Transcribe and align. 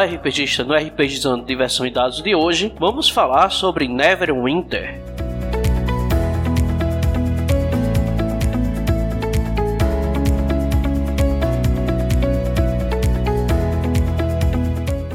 Olá, 0.00 0.08
RPGista. 0.08 0.64
No 0.64 0.72
RPGizando 0.72 1.44
Diversão 1.44 1.84
e 1.84 1.90
Dados 1.90 2.22
de 2.22 2.34
hoje, 2.34 2.74
vamos 2.80 3.10
falar 3.10 3.50
sobre 3.50 3.86
Neverwinter. 3.86 4.98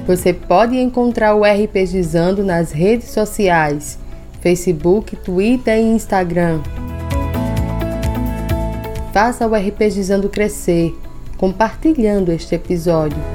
Você 0.05 0.31
pode 0.31 0.77
encontrar 0.77 1.33
o 1.33 1.41
RPGizando 1.43 2.43
nas 2.43 2.71
redes 2.71 3.09
sociais: 3.09 3.97
Facebook, 4.39 5.15
Twitter 5.15 5.79
e 5.79 5.81
Instagram. 5.81 6.61
Faça 9.11 9.47
o 9.47 9.55
RPGizando 9.55 10.29
crescer, 10.29 10.93
compartilhando 11.37 12.31
este 12.31 12.53
episódio. 12.53 13.34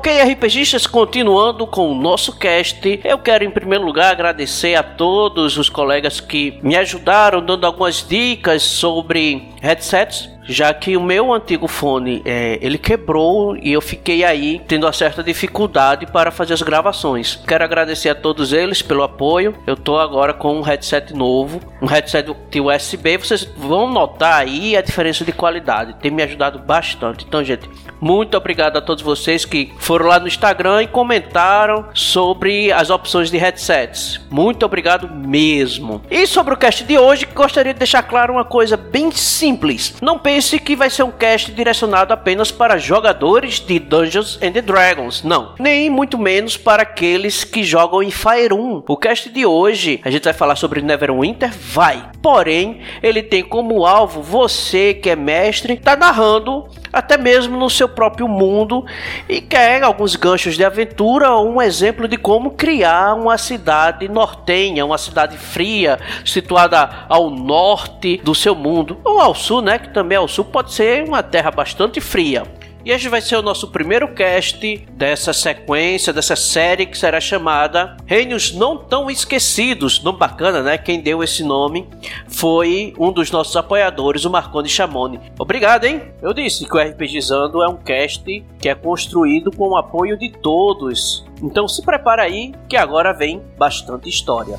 Ok, 0.00 0.10
RPGistas, 0.32 0.86
continuando 0.86 1.66
com 1.66 1.92
o 1.92 1.94
nosso 1.94 2.38
cast, 2.38 3.02
eu 3.04 3.18
quero 3.18 3.44
em 3.44 3.50
primeiro 3.50 3.84
lugar 3.84 4.10
agradecer 4.10 4.74
a 4.74 4.82
todos 4.82 5.58
os 5.58 5.68
colegas 5.68 6.20
que 6.20 6.58
me 6.62 6.74
ajudaram 6.74 7.44
dando 7.44 7.66
algumas 7.66 8.08
dicas 8.08 8.62
sobre 8.62 9.46
headsets 9.60 10.30
já 10.44 10.72
que 10.74 10.96
o 10.96 11.02
meu 11.02 11.32
antigo 11.32 11.68
fone 11.68 12.22
é, 12.24 12.58
ele 12.60 12.78
quebrou 12.78 13.56
e 13.56 13.72
eu 13.72 13.80
fiquei 13.80 14.24
aí 14.24 14.60
tendo 14.66 14.84
uma 14.84 14.92
certa 14.92 15.22
dificuldade 15.22 16.06
para 16.06 16.30
fazer 16.30 16.54
as 16.54 16.62
gravações. 16.62 17.40
Quero 17.46 17.64
agradecer 17.64 18.08
a 18.08 18.14
todos 18.14 18.52
eles 18.52 18.82
pelo 18.82 19.02
apoio. 19.02 19.54
Eu 19.66 19.76
tô 19.76 19.98
agora 19.98 20.32
com 20.32 20.58
um 20.58 20.62
headset 20.62 21.14
novo, 21.14 21.60
um 21.80 21.86
headset 21.86 22.34
de 22.50 22.60
USB. 22.60 23.16
Vocês 23.18 23.44
vão 23.56 23.90
notar 23.90 24.40
aí 24.40 24.76
a 24.76 24.82
diferença 24.82 25.24
de 25.24 25.32
qualidade. 25.32 25.94
Tem 26.00 26.10
me 26.10 26.22
ajudado 26.22 26.58
bastante. 26.58 27.24
Então, 27.26 27.44
gente, 27.44 27.68
muito 28.00 28.36
obrigado 28.36 28.76
a 28.76 28.80
todos 28.80 29.02
vocês 29.02 29.44
que 29.44 29.72
foram 29.78 30.06
lá 30.06 30.18
no 30.18 30.26
Instagram 30.26 30.82
e 30.82 30.86
comentaram 30.86 31.86
sobre 31.92 32.72
as 32.72 32.90
opções 32.90 33.30
de 33.30 33.36
headsets. 33.36 34.20
Muito 34.30 34.64
obrigado 34.64 35.08
mesmo. 35.14 36.02
E 36.10 36.26
sobre 36.26 36.54
o 36.54 36.56
cast 36.56 36.82
de 36.84 36.98
hoje, 36.98 37.26
gostaria 37.26 37.72
de 37.72 37.78
deixar 37.78 38.02
claro 38.02 38.32
uma 38.32 38.44
coisa 38.44 38.76
bem 38.76 39.10
simples. 39.10 39.96
Não 40.00 40.18
que 40.38 40.76
vai 40.76 40.88
ser 40.88 41.02
um 41.02 41.10
cast 41.10 41.50
direcionado 41.50 42.12
apenas 42.12 42.50
para 42.50 42.78
jogadores 42.78 43.58
de 43.58 43.78
Dungeons 43.78 44.38
and 44.42 44.52
Dragons. 44.62 45.22
Não, 45.24 45.54
nem 45.58 45.90
muito 45.90 46.16
menos 46.16 46.56
para 46.56 46.82
aqueles 46.82 47.42
que 47.42 47.64
jogam 47.64 48.02
em 48.02 48.10
Fire 48.10 48.54
1. 48.54 48.84
O 48.88 48.96
cast 48.96 49.28
de 49.28 49.44
hoje, 49.44 50.00
a 50.04 50.10
gente 50.10 50.24
vai 50.24 50.32
falar 50.32 50.56
sobre 50.56 50.82
Neverwinter, 50.82 51.50
vai. 51.52 52.10
Porém, 52.22 52.80
ele 53.02 53.22
tem 53.22 53.42
como 53.42 53.84
alvo 53.84 54.22
você 54.22 54.94
que 54.94 55.10
é 55.10 55.16
mestre, 55.16 55.76
tá 55.76 55.96
narrando 55.96 56.68
até 56.92 57.16
mesmo 57.16 57.56
no 57.56 57.70
seu 57.70 57.88
próprio 57.88 58.26
mundo 58.26 58.84
e 59.28 59.40
quer 59.40 59.82
alguns 59.82 60.16
ganchos 60.16 60.56
de 60.56 60.64
aventura 60.64 61.36
um 61.38 61.60
exemplo 61.60 62.08
de 62.08 62.16
como 62.16 62.52
criar 62.52 63.14
uma 63.14 63.38
cidade 63.38 64.08
nortenha, 64.08 64.84
uma 64.84 64.98
cidade 64.98 65.36
fria, 65.36 65.98
situada 66.24 67.06
ao 67.08 67.30
norte 67.30 68.20
do 68.22 68.34
seu 68.34 68.54
mundo, 68.54 68.98
ou 69.04 69.20
ao 69.20 69.34
sul, 69.34 69.62
né, 69.62 69.78
que 69.78 69.92
também 69.92 70.18
ao 70.20 70.28
sul 70.28 70.44
pode 70.44 70.72
ser 70.72 71.02
uma 71.02 71.22
terra 71.22 71.50
bastante 71.50 72.00
fria. 72.00 72.44
E 72.82 72.90
este 72.90 73.10
vai 73.10 73.20
ser 73.20 73.36
o 73.36 73.42
nosso 73.42 73.68
primeiro 73.68 74.08
cast 74.14 74.76
dessa 74.92 75.34
sequência, 75.34 76.14
dessa 76.14 76.34
série 76.34 76.86
que 76.86 76.96
será 76.96 77.20
chamada 77.20 77.94
Reinos 78.06 78.54
Não 78.54 78.78
Tão 78.78 79.10
Esquecidos. 79.10 80.02
Nome 80.02 80.18
bacana, 80.18 80.62
né? 80.62 80.78
Quem 80.78 81.00
deu 81.00 81.22
esse 81.22 81.44
nome 81.44 81.86
foi 82.26 82.94
um 82.98 83.12
dos 83.12 83.30
nossos 83.30 83.54
apoiadores, 83.54 84.24
o 84.24 84.30
Marconi 84.30 84.68
Chamoni. 84.68 85.20
Obrigado, 85.38 85.84
hein? 85.84 86.00
Eu 86.22 86.32
disse 86.32 86.66
que 86.66 86.74
o 86.74 86.80
RPGizando 86.80 87.62
é 87.62 87.68
um 87.68 87.76
cast 87.76 88.24
que 88.58 88.68
é 88.68 88.74
construído 88.74 89.50
com 89.50 89.68
o 89.68 89.76
apoio 89.76 90.18
de 90.18 90.30
todos. 90.30 91.26
Então 91.42 91.68
se 91.68 91.82
prepara 91.82 92.22
aí 92.22 92.54
que 92.66 92.78
agora 92.78 93.12
vem 93.12 93.42
bastante 93.58 94.08
história. 94.08 94.58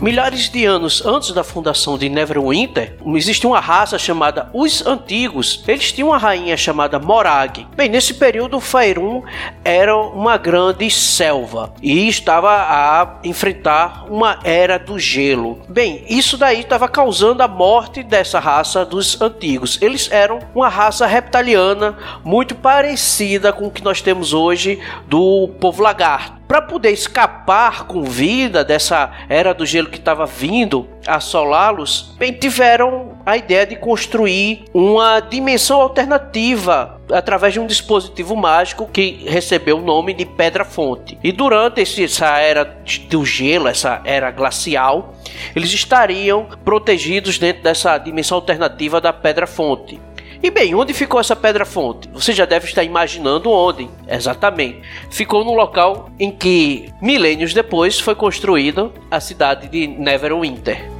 Milhares 0.00 0.50
de 0.50 0.66
anos 0.66 1.04
antes 1.06 1.32
da 1.32 1.42
fundação 1.42 1.96
de 1.96 2.10
Neverwinter, 2.10 2.96
existia 3.14 3.48
uma 3.48 3.60
raça 3.60 3.98
chamada 3.98 4.50
Os 4.52 4.86
Antigos. 4.86 5.64
Eles 5.66 5.90
tinham 5.90 6.10
uma 6.10 6.18
rainha 6.18 6.54
chamada 6.54 6.98
Morag. 6.98 7.66
Bem, 7.74 7.88
nesse 7.88 8.12
período, 8.12 8.60
Faerun 8.60 9.22
era 9.64 9.96
uma 9.96 10.36
grande 10.36 10.90
selva 10.90 11.72
e 11.82 12.06
estava 12.08 12.50
a 12.50 13.20
enfrentar 13.24 14.04
uma 14.10 14.38
era 14.44 14.78
do 14.78 14.98
gelo. 14.98 15.62
Bem, 15.66 16.04
isso 16.10 16.36
daí 16.36 16.60
estava 16.60 16.88
causando 16.88 17.42
a 17.42 17.48
morte 17.48 18.02
dessa 18.02 18.38
raça 18.38 18.84
dos 18.84 19.20
Antigos. 19.20 19.78
Eles 19.80 20.10
eram 20.12 20.40
uma 20.54 20.68
raça 20.68 21.06
reptiliana 21.06 21.96
muito 22.22 22.54
parecida 22.54 23.50
com 23.50 23.66
o 23.66 23.70
que 23.70 23.82
nós 23.82 24.02
temos 24.02 24.34
hoje 24.34 24.78
do 25.08 25.48
povo 25.58 25.82
lagarto 25.82 26.35
para 26.46 26.62
poder 26.62 26.90
escapar 26.90 27.84
com 27.86 28.02
vida 28.02 28.64
dessa 28.64 29.10
era 29.28 29.52
do 29.52 29.66
gelo 29.66 29.88
que 29.88 29.98
estava 29.98 30.26
vindo 30.26 30.88
assolá-los, 31.06 32.14
bem, 32.18 32.32
tiveram 32.32 33.18
a 33.24 33.36
ideia 33.36 33.66
de 33.66 33.76
construir 33.76 34.64
uma 34.74 35.20
dimensão 35.20 35.80
alternativa 35.80 37.00
através 37.10 37.52
de 37.52 37.60
um 37.60 37.66
dispositivo 37.66 38.34
mágico 38.36 38.88
que 38.92 39.24
recebeu 39.28 39.78
o 39.78 39.82
nome 39.82 40.12
de 40.12 40.26
Pedra 40.26 40.64
Fonte. 40.64 41.18
E 41.22 41.30
durante 41.30 41.80
essa 41.80 42.38
era 42.38 42.64
do 43.08 43.24
gelo, 43.24 43.68
essa 43.68 44.00
era 44.04 44.30
glacial, 44.30 45.14
eles 45.54 45.72
estariam 45.72 46.48
protegidos 46.64 47.38
dentro 47.38 47.62
dessa 47.62 47.96
dimensão 47.98 48.36
alternativa 48.36 49.00
da 49.00 49.12
Pedra 49.12 49.46
Fonte. 49.46 50.00
E 50.42 50.50
bem, 50.50 50.74
onde 50.74 50.92
ficou 50.92 51.18
essa 51.18 51.34
pedra-fonte? 51.34 52.08
Você 52.12 52.32
já 52.32 52.44
deve 52.44 52.66
estar 52.66 52.84
imaginando 52.84 53.50
onde. 53.50 53.88
Exatamente. 54.08 54.82
Ficou 55.10 55.44
no 55.44 55.54
local 55.54 56.10
em 56.18 56.30
que, 56.30 56.92
milênios 57.00 57.54
depois, 57.54 57.98
foi 57.98 58.14
construída 58.14 58.90
a 59.10 59.20
cidade 59.20 59.68
de 59.68 59.86
Neverwinter. 59.86 60.96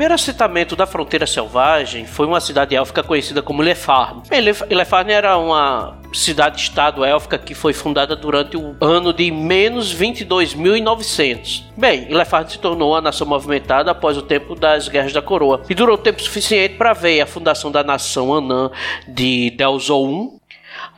primeiro 0.00 0.14
assentamento 0.14 0.74
da 0.74 0.86
fronteira 0.86 1.26
selvagem 1.26 2.06
foi 2.06 2.24
uma 2.24 2.40
cidade 2.40 2.74
élfica 2.74 3.02
conhecida 3.02 3.42
como 3.42 3.60
Lefarn. 3.60 4.22
Lefarn 4.70 5.12
era 5.12 5.36
uma 5.36 5.99
cidade-estado 6.12 7.04
élfica 7.04 7.38
que 7.38 7.54
foi 7.54 7.72
fundada 7.72 8.16
durante 8.16 8.56
o 8.56 8.76
ano 8.80 9.12
de 9.12 9.30
menos 9.30 9.94
22.900. 9.94 11.64
Bem, 11.76 12.08
Lefarn 12.08 12.50
se 12.50 12.58
tornou 12.58 12.92
uma 12.92 13.00
nação 13.00 13.26
movimentada 13.26 13.90
após 13.90 14.16
o 14.16 14.22
tempo 14.22 14.54
das 14.54 14.88
Guerras 14.88 15.12
da 15.12 15.22
Coroa 15.22 15.62
e 15.68 15.74
durou 15.74 15.96
tempo 15.96 16.22
suficiente 16.22 16.74
para 16.76 16.92
ver 16.92 17.20
a 17.20 17.26
fundação 17.26 17.70
da 17.70 17.84
nação 17.84 18.34
Anã 18.34 18.70
de 19.06 19.50
Delzoun 19.50 20.39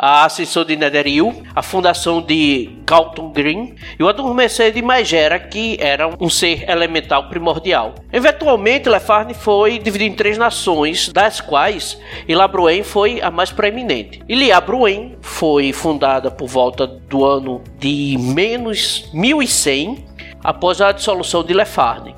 a 0.02 0.24
ascensão 0.24 0.64
de 0.64 0.74
Netheril, 0.74 1.44
a 1.54 1.62
fundação 1.62 2.20
de 2.20 2.70
Galton 2.84 3.30
Green 3.30 3.76
e 3.96 4.02
o 4.02 4.08
adormecer 4.08 4.72
de 4.72 4.82
Magera, 4.82 5.38
que 5.38 5.76
era 5.80 6.10
um 6.20 6.28
ser 6.28 6.68
elemental 6.68 7.28
primordial. 7.28 7.94
Eventualmente, 8.12 8.88
Lefarne 8.88 9.32
foi 9.32 9.78
dividido 9.78 10.12
em 10.12 10.16
três 10.16 10.36
nações, 10.36 11.08
das 11.08 11.40
quais 11.40 11.96
Ilabruen 12.26 12.82
foi 12.82 13.22
a 13.22 13.30
mais 13.30 13.52
proeminente. 13.52 14.20
Iliabruen 14.28 15.16
foi 15.20 15.72
fundada 15.72 16.32
por 16.32 16.48
volta 16.48 16.84
do 16.84 17.24
ano 17.24 17.62
de 17.78 18.16
menos 18.18 19.08
1100 19.14 20.11
após 20.42 20.80
a 20.80 20.92
dissolução 20.92 21.42
de 21.44 21.52
Lefarne. 21.52 22.14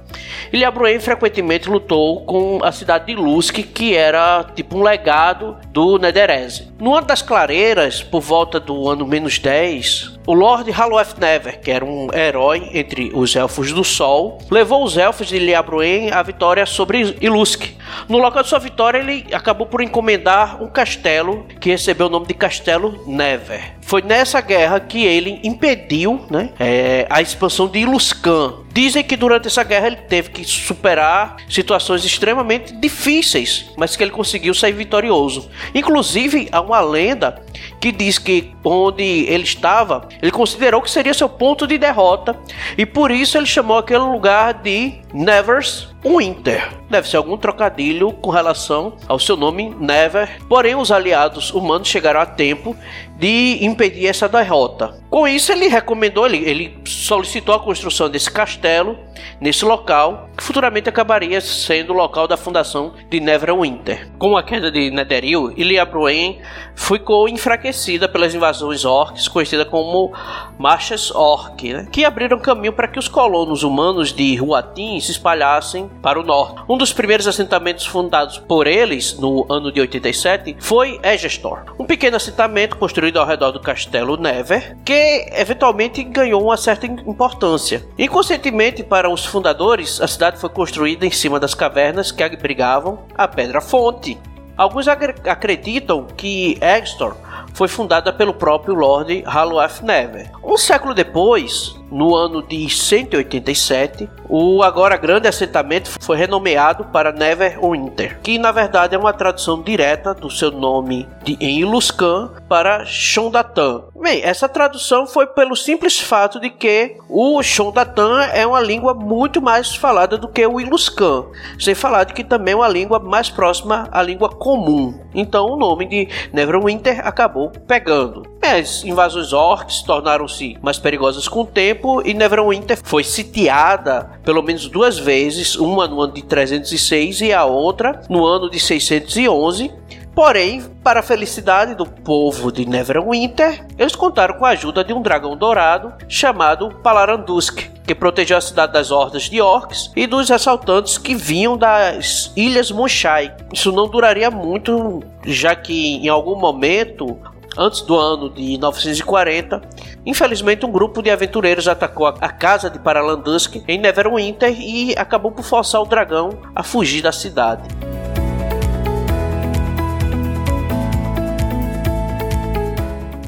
Ilhabruen 0.52 1.00
frequentemente 1.00 1.68
lutou 1.68 2.24
com 2.24 2.60
a 2.62 2.70
cidade 2.70 3.06
de 3.06 3.14
Lusk, 3.14 3.56
que 3.74 3.94
era 3.94 4.44
tipo 4.54 4.78
um 4.78 4.82
legado 4.82 5.56
do 5.70 5.98
Nederese. 5.98 6.72
No 6.78 6.94
ano 6.94 7.06
das 7.06 7.22
clareiras, 7.22 8.02
por 8.02 8.20
volta 8.20 8.60
do 8.60 8.88
ano 8.88 9.06
menos 9.06 9.38
10, 9.38 10.18
o 10.26 10.32
Lord 10.32 10.70
Haloeth 10.70 11.18
Never, 11.18 11.60
que 11.60 11.70
era 11.70 11.84
um 11.84 12.08
herói 12.14 12.70
entre 12.72 13.10
os 13.14 13.34
Elfos 13.34 13.72
do 13.72 13.84
Sol, 13.84 14.38
levou 14.50 14.84
os 14.84 14.96
Elfos 14.96 15.28
de 15.28 15.36
Ilhabruen 15.36 16.10
à 16.12 16.22
vitória 16.22 16.64
sobre 16.66 17.16
Ilusk. 17.20 17.74
No 18.08 18.18
local 18.18 18.42
de 18.42 18.48
sua 18.48 18.58
vitória, 18.58 18.98
ele 18.98 19.26
acabou 19.34 19.66
por 19.66 19.82
encomendar 19.82 20.62
um 20.62 20.68
castelo 20.68 21.44
que 21.60 21.70
recebeu 21.70 22.06
o 22.06 22.10
nome 22.10 22.26
de 22.26 22.34
Castelo 22.34 23.02
Never. 23.06 23.73
Foi 23.84 24.00
nessa 24.00 24.40
guerra 24.40 24.80
que 24.80 25.04
ele 25.04 25.40
impediu 25.44 26.24
né, 26.30 26.50
é, 26.58 27.06
a 27.10 27.20
expansão 27.20 27.68
de 27.68 27.80
Iluscan. 27.80 28.63
Dizem 28.74 29.04
que 29.04 29.16
durante 29.16 29.46
essa 29.46 29.62
guerra 29.62 29.86
ele 29.86 29.96
teve 29.96 30.30
que 30.30 30.42
superar 30.42 31.36
situações 31.48 32.04
extremamente 32.04 32.74
difíceis, 32.74 33.70
mas 33.76 33.94
que 33.94 34.02
ele 34.02 34.10
conseguiu 34.10 34.52
sair 34.52 34.72
vitorioso. 34.72 35.48
Inclusive, 35.72 36.48
há 36.50 36.60
uma 36.60 36.80
lenda 36.80 37.40
que 37.80 37.92
diz 37.92 38.18
que 38.18 38.52
onde 38.64 39.02
ele 39.02 39.44
estava, 39.44 40.08
ele 40.20 40.32
considerou 40.32 40.82
que 40.82 40.90
seria 40.90 41.14
seu 41.14 41.28
ponto 41.28 41.68
de 41.68 41.78
derrota 41.78 42.36
e 42.76 42.84
por 42.84 43.12
isso 43.12 43.38
ele 43.38 43.46
chamou 43.46 43.78
aquele 43.78 44.00
lugar 44.00 44.54
de 44.54 45.00
Nevers 45.12 45.94
Winter. 46.04 46.68
Deve 46.90 47.08
ser 47.08 47.16
algum 47.16 47.36
trocadilho 47.36 48.12
com 48.12 48.30
relação 48.30 48.96
ao 49.08 49.18
seu 49.18 49.36
nome 49.36 49.74
Never. 49.80 50.38
Porém, 50.48 50.74
os 50.74 50.90
aliados 50.90 51.50
humanos 51.52 51.88
chegaram 51.88 52.20
a 52.20 52.26
tempo 52.26 52.76
de 53.16 53.64
impedir 53.64 54.06
essa 54.06 54.28
derrota. 54.28 55.00
Com 55.14 55.28
isso, 55.28 55.52
ele 55.52 55.68
recomendou, 55.68 56.26
ele, 56.26 56.38
ele 56.38 56.78
solicitou 56.84 57.54
a 57.54 57.60
construção 57.60 58.10
desse 58.10 58.28
castelo 58.28 58.98
nesse 59.40 59.64
local, 59.64 60.28
que 60.36 60.42
futuramente 60.42 60.88
acabaria 60.88 61.40
sendo 61.40 61.92
o 61.92 61.96
local 61.96 62.26
da 62.26 62.36
fundação 62.36 62.94
de 63.08 63.20
Neverwinter. 63.20 64.10
Com 64.18 64.36
a 64.36 64.42
queda 64.42 64.70
de 64.70 64.90
Netheril, 64.90 65.52
Iliabruen 65.56 66.40
ficou 66.74 67.28
enfraquecida 67.28 68.08
pelas 68.08 68.34
invasões 68.34 68.84
orcs, 68.84 69.28
conhecida 69.28 69.64
como 69.64 70.12
Marchas 70.58 71.10
Orc, 71.12 71.72
né, 71.72 71.86
que 71.92 72.04
abriram 72.04 72.38
caminho 72.38 72.72
para 72.72 72.88
que 72.88 72.98
os 72.98 73.08
colonos 73.08 73.62
humanos 73.62 74.12
de 74.12 74.40
Huatin 74.40 74.98
se 75.00 75.12
espalhassem 75.12 75.88
para 76.02 76.18
o 76.18 76.24
norte. 76.24 76.62
Um 76.68 76.76
dos 76.76 76.92
primeiros 76.92 77.28
assentamentos 77.28 77.86
fundados 77.86 78.38
por 78.38 78.66
eles 78.66 79.16
no 79.18 79.46
ano 79.48 79.70
de 79.70 79.80
87 79.80 80.56
foi 80.58 80.98
Egestor, 81.02 81.74
um 81.78 81.84
pequeno 81.84 82.16
assentamento 82.16 82.76
construído 82.76 83.18
ao 83.18 83.26
redor 83.26 83.52
do 83.52 83.60
castelo 83.60 84.16
Never, 84.16 84.76
que 84.84 85.03
eventualmente 85.32 86.02
ganhou 86.02 86.42
uma 86.42 86.56
certa 86.56 86.86
importância. 86.86 87.84
Inconscientemente 87.98 88.82
para 88.82 89.08
os 89.10 89.24
fundadores, 89.24 90.00
a 90.00 90.08
cidade 90.08 90.38
foi 90.38 90.50
construída 90.50 91.06
em 91.06 91.10
cima 91.10 91.38
das 91.38 91.54
cavernas 91.54 92.10
que 92.10 92.22
abrigavam 92.22 93.00
a 93.14 93.28
Pedra 93.28 93.60
Fonte. 93.60 94.18
Alguns 94.56 94.86
acreditam 94.88 96.06
que 96.16 96.58
Egestor 96.60 97.16
foi 97.54 97.68
fundada 97.68 98.12
pelo 98.12 98.34
próprio 98.34 98.74
Lord 98.74 99.22
Haloaf 99.24 99.82
Never. 99.82 100.30
Um 100.42 100.58
século 100.58 100.92
depois, 100.92 101.74
no 101.90 102.14
ano 102.14 102.42
de 102.42 102.68
187, 102.68 104.10
o 104.28 104.62
agora 104.62 104.96
grande 104.96 105.28
assentamento 105.28 105.88
foi 106.00 106.16
renomeado 106.16 106.84
para 106.86 107.12
Neverwinter, 107.12 108.20
que 108.20 108.38
na 108.38 108.50
verdade 108.50 108.94
é 108.94 108.98
uma 108.98 109.12
tradução 109.12 109.62
direta 109.62 110.12
do 110.12 110.28
seu 110.28 110.50
nome 110.50 111.08
de, 111.22 111.36
em 111.40 111.60
Iluscan 111.60 112.30
para 112.48 112.84
Shondatan. 112.84 113.84
Bem, 113.94 114.22
essa 114.22 114.48
tradução 114.48 115.06
foi 115.06 115.26
pelo 115.26 115.56
simples 115.56 116.00
fato 116.00 116.40
de 116.40 116.50
que 116.50 116.96
o 117.08 117.42
Shondatan 117.42 118.22
é 118.32 118.46
uma 118.46 118.60
língua 118.60 118.92
muito 118.92 119.40
mais 119.40 119.74
falada 119.74 120.18
do 120.18 120.28
que 120.28 120.44
o 120.46 120.60
Iluscan, 120.60 121.26
sem 121.58 121.74
falar 121.74 122.04
de 122.04 122.12
que 122.12 122.24
também 122.24 122.52
é 122.52 122.56
uma 122.56 122.68
língua 122.68 122.98
mais 122.98 123.30
próxima 123.30 123.88
à 123.92 124.02
língua 124.02 124.28
comum. 124.28 125.00
Então 125.14 125.46
o 125.46 125.56
nome 125.56 125.86
de 125.86 126.08
Neverwinter 126.32 127.06
acabou 127.06 127.43
pegando. 127.66 128.22
As 128.42 128.84
invasões 128.84 129.32
orcs 129.32 129.82
tornaram-se 129.82 130.56
mais 130.62 130.78
perigosas 130.78 131.28
com 131.28 131.40
o 131.40 131.46
tempo 131.46 132.02
e 132.04 132.14
Neverwinter 132.14 132.78
foi 132.82 133.04
sitiada 133.04 134.10
pelo 134.22 134.42
menos 134.42 134.68
duas 134.68 134.98
vezes, 134.98 135.54
uma 135.56 135.86
no 135.86 136.00
ano 136.00 136.12
de 136.12 136.22
306 136.22 137.20
e 137.20 137.32
a 137.32 137.44
outra 137.44 138.00
no 138.08 138.24
ano 138.24 138.50
de 138.50 138.58
611. 138.58 139.72
Porém, 140.14 140.62
para 140.82 141.00
a 141.00 141.02
felicidade 141.02 141.74
do 141.74 141.84
povo 141.84 142.52
de 142.52 142.64
Neverwinter, 142.64 143.66
eles 143.76 143.96
contaram 143.96 144.34
com 144.38 144.44
a 144.44 144.50
ajuda 144.50 144.84
de 144.84 144.92
um 144.92 145.02
dragão 145.02 145.36
dourado 145.36 145.92
chamado 146.08 146.70
Palarandusk, 146.82 147.68
que 147.84 147.94
protegeu 147.96 148.36
a 148.36 148.40
cidade 148.40 148.72
das 148.72 148.92
hordas 148.92 149.24
de 149.24 149.40
orcs 149.40 149.90
e 149.96 150.06
dos 150.06 150.30
assaltantes 150.30 150.98
que 150.98 151.16
vinham 151.16 151.56
das 151.56 152.32
ilhas 152.36 152.70
Moshai. 152.70 153.34
Isso 153.52 153.72
não 153.72 153.88
duraria 153.88 154.30
muito, 154.30 155.02
já 155.26 155.56
que 155.56 155.96
em 155.96 156.08
algum 156.08 156.36
momento 156.36 157.18
antes 157.56 157.80
do 157.80 157.96
ano 157.96 158.30
de 158.30 158.58
940, 158.58 159.60
infelizmente 160.04 160.66
um 160.66 160.72
grupo 160.72 161.02
de 161.02 161.10
aventureiros 161.10 161.68
atacou 161.68 162.06
a 162.06 162.28
casa 162.28 162.68
de 162.68 162.78
Paralandusk 162.78 163.56
em 163.68 163.78
Neverwinter 163.78 164.54
e 164.60 164.94
acabou 164.96 165.32
por 165.32 165.44
forçar 165.44 165.80
o 165.80 165.86
dragão 165.86 166.30
a 166.54 166.62
fugir 166.62 167.02
da 167.02 167.12
cidade. 167.12 167.68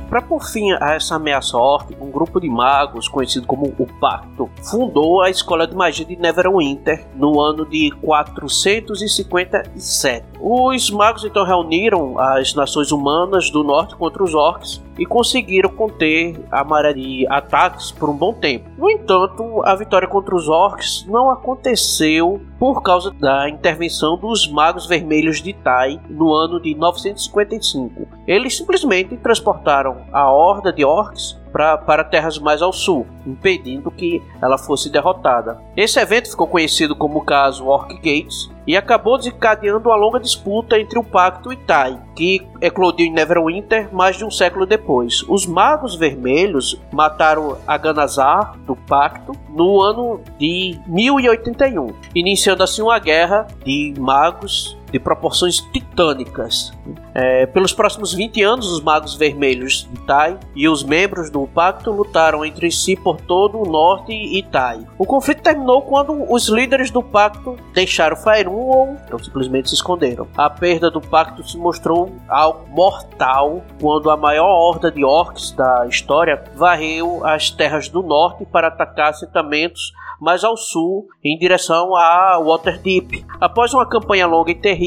Para 0.08 0.23
por 0.23 0.44
fim 0.44 0.73
a 0.81 0.94
essa 0.94 1.17
ameaça 1.17 1.58
um 2.00 2.05
grupo 2.16 2.40
de 2.40 2.48
magos 2.48 3.08
conhecido 3.08 3.46
como 3.46 3.74
o 3.78 3.86
Pacto 4.00 4.48
fundou 4.62 5.20
a 5.20 5.28
escola 5.28 5.66
de 5.66 5.76
magia 5.76 6.06
de 6.06 6.16
Neverwinter 6.16 7.06
no 7.14 7.38
ano 7.38 7.66
de 7.66 7.90
457. 8.00 10.24
Os 10.40 10.90
magos 10.90 11.24
então 11.24 11.44
reuniram 11.44 12.18
as 12.18 12.54
nações 12.54 12.90
humanas 12.90 13.50
do 13.50 13.62
norte 13.62 13.94
contra 13.96 14.24
os 14.24 14.34
orcs 14.34 14.82
e 14.98 15.04
conseguiram 15.04 15.68
conter 15.68 16.40
a 16.50 16.64
maré 16.64 16.94
de 16.94 17.26
ataques 17.28 17.92
por 17.92 18.08
um 18.08 18.16
bom 18.16 18.32
tempo. 18.32 18.70
No 18.78 18.90
entanto, 18.90 19.62
a 19.64 19.74
vitória 19.74 20.08
contra 20.08 20.34
os 20.34 20.48
orcs 20.48 21.04
não 21.06 21.30
aconteceu 21.30 22.40
por 22.58 22.82
causa 22.82 23.10
da 23.10 23.46
intervenção 23.48 24.16
dos 24.16 24.50
magos 24.50 24.86
vermelhos 24.86 25.42
de 25.42 25.52
Tai 25.52 26.00
no 26.08 26.32
ano 26.32 26.58
de 26.60 26.74
955. 26.74 28.08
Eles 28.26 28.56
simplesmente 28.56 29.16
transportaram 29.18 29.98
a 30.12 30.30
horda 30.30 30.72
de 30.72 30.84
orcs 30.84 31.38
pra, 31.56 31.78
para 31.78 32.04
terras 32.04 32.38
mais 32.38 32.60
ao 32.60 32.70
sul, 32.70 33.06
impedindo 33.26 33.90
que 33.90 34.22
ela 34.42 34.58
fosse 34.58 34.90
derrotada. 34.90 35.58
Esse 35.74 35.98
evento 35.98 36.28
ficou 36.28 36.46
conhecido 36.46 36.94
como 36.94 37.20
o 37.20 37.24
caso 37.24 37.64
Orc 37.64 37.94
Gates 37.94 38.50
e 38.66 38.76
acabou 38.76 39.16
desencadeando 39.16 39.88
uma 39.88 39.96
longa 39.96 40.20
disputa 40.20 40.78
entre 40.78 40.98
o 40.98 41.02
Pacto 41.02 41.50
e 41.50 41.56
Tai, 41.56 41.98
que 42.14 42.46
eclodiu 42.60 43.06
em 43.06 43.12
Neverwinter 43.12 43.88
mais 43.90 44.18
de 44.18 44.25
um 44.26 44.30
século 44.30 44.66
depois. 44.66 45.22
Os 45.22 45.46
Magos 45.46 45.96
Vermelhos 45.96 46.78
mataram 46.92 47.56
Aganazar 47.66 48.58
do 48.66 48.76
Pacto 48.76 49.32
no 49.48 49.80
ano 49.80 50.20
de 50.38 50.78
1081, 50.86 51.94
iniciando 52.14 52.62
assim 52.62 52.82
uma 52.82 52.98
guerra 52.98 53.46
de 53.64 53.94
magos 53.98 54.76
de 54.96 55.00
proporções 55.00 55.60
titânicas. 55.60 56.72
É, 57.14 57.44
pelos 57.46 57.72
próximos 57.72 58.14
20 58.14 58.42
anos, 58.42 58.66
os 58.72 58.80
Magos 58.80 59.14
Vermelhos 59.14 59.86
de 59.90 60.00
Tai 60.00 60.38
e 60.54 60.68
os 60.68 60.82
membros 60.82 61.30
do 61.30 61.46
Pacto 61.46 61.90
lutaram 61.90 62.44
entre 62.44 62.70
si 62.70 62.96
por 62.96 63.20
todo 63.20 63.58
o 63.58 63.70
norte 63.70 64.12
e 64.12 64.42
Tai. 64.42 64.86
O 64.98 65.04
conflito 65.04 65.42
terminou 65.42 65.82
quando 65.82 66.32
os 66.32 66.48
líderes 66.48 66.90
do 66.90 67.02
Pacto 67.02 67.56
deixaram 67.74 68.16
Faerun 68.16 68.54
ou 68.54 68.96
então 69.04 69.18
simplesmente 69.18 69.68
se 69.68 69.74
esconderam. 69.74 70.26
A 70.36 70.48
perda 70.48 70.90
do 70.90 71.00
Pacto 71.00 71.46
se 71.46 71.58
mostrou 71.58 72.10
algo 72.28 72.66
mortal 72.70 73.62
quando 73.80 74.10
a 74.10 74.16
maior 74.16 74.48
horda 74.48 74.90
de 74.90 75.04
orcs 75.04 75.50
da 75.50 75.86
história 75.86 76.42
varreu 76.54 77.24
as 77.24 77.50
terras 77.50 77.88
do 77.88 78.02
norte 78.02 78.46
para 78.46 78.68
atacar 78.68 79.10
assentamentos 79.10 79.92
mais 80.20 80.44
ao 80.44 80.56
sul, 80.56 81.06
em 81.22 81.38
direção 81.38 81.94
a 81.94 82.38
Waterdeep. 82.38 83.24
Após 83.40 83.72
uma 83.74 83.86
campanha 83.86 84.26
longa 84.26 84.50
e 84.50 84.54
terrível, 84.54 84.86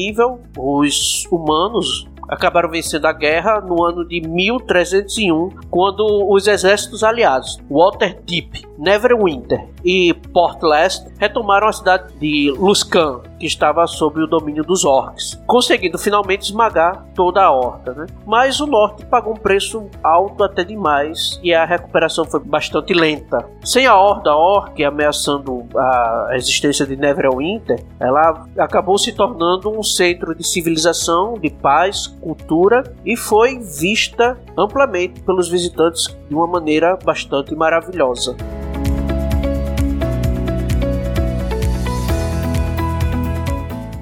os 0.56 1.26
humanos 1.30 2.06
acabaram 2.28 2.70
vencendo 2.70 3.06
a 3.06 3.12
guerra 3.12 3.60
no 3.60 3.84
ano 3.84 4.06
de 4.06 4.20
1301, 4.20 5.50
quando 5.68 6.04
os 6.30 6.46
exércitos 6.46 7.02
aliados, 7.02 7.58
Waterdeep, 7.68 8.69
Neverwinter 8.80 9.68
e 9.84 10.14
Portlast, 10.32 11.06
retomaram 11.18 11.68
a 11.68 11.72
cidade 11.72 12.14
de 12.18 12.50
Luscan, 12.56 13.20
que 13.38 13.46
estava 13.46 13.86
sob 13.86 14.22
o 14.22 14.26
domínio 14.26 14.64
dos 14.64 14.84
orcs, 14.84 15.40
conseguindo 15.46 15.98
finalmente 15.98 16.42
esmagar 16.42 17.04
toda 17.14 17.42
a 17.42 17.50
horda. 17.50 17.92
Né? 17.92 18.06
Mas 18.26 18.58
o 18.60 18.66
norte 18.66 19.04
pagou 19.04 19.34
um 19.34 19.36
preço 19.36 19.88
alto 20.02 20.42
até 20.44 20.64
demais 20.64 21.38
e 21.42 21.52
a 21.52 21.64
recuperação 21.64 22.24
foi 22.24 22.40
bastante 22.40 22.94
lenta. 22.94 23.46
Sem 23.62 23.86
a 23.86 23.94
horda 23.94 24.34
orc 24.34 24.82
ameaçando 24.82 25.66
a 25.76 26.30
existência 26.32 26.86
de 26.86 26.96
Neverwinter, 26.96 27.84
ela 27.98 28.46
acabou 28.58 28.96
se 28.96 29.12
tornando 29.12 29.70
um 29.70 29.82
centro 29.82 30.34
de 30.34 30.46
civilização, 30.46 31.34
de 31.34 31.50
paz, 31.50 32.06
cultura 32.06 32.82
e 33.04 33.16
foi 33.16 33.58
vista 33.58 34.38
amplamente 34.56 35.20
pelos 35.20 35.48
visitantes 35.48 36.06
de 36.28 36.34
uma 36.34 36.46
maneira 36.46 36.98
bastante 37.04 37.54
maravilhosa. 37.54 38.36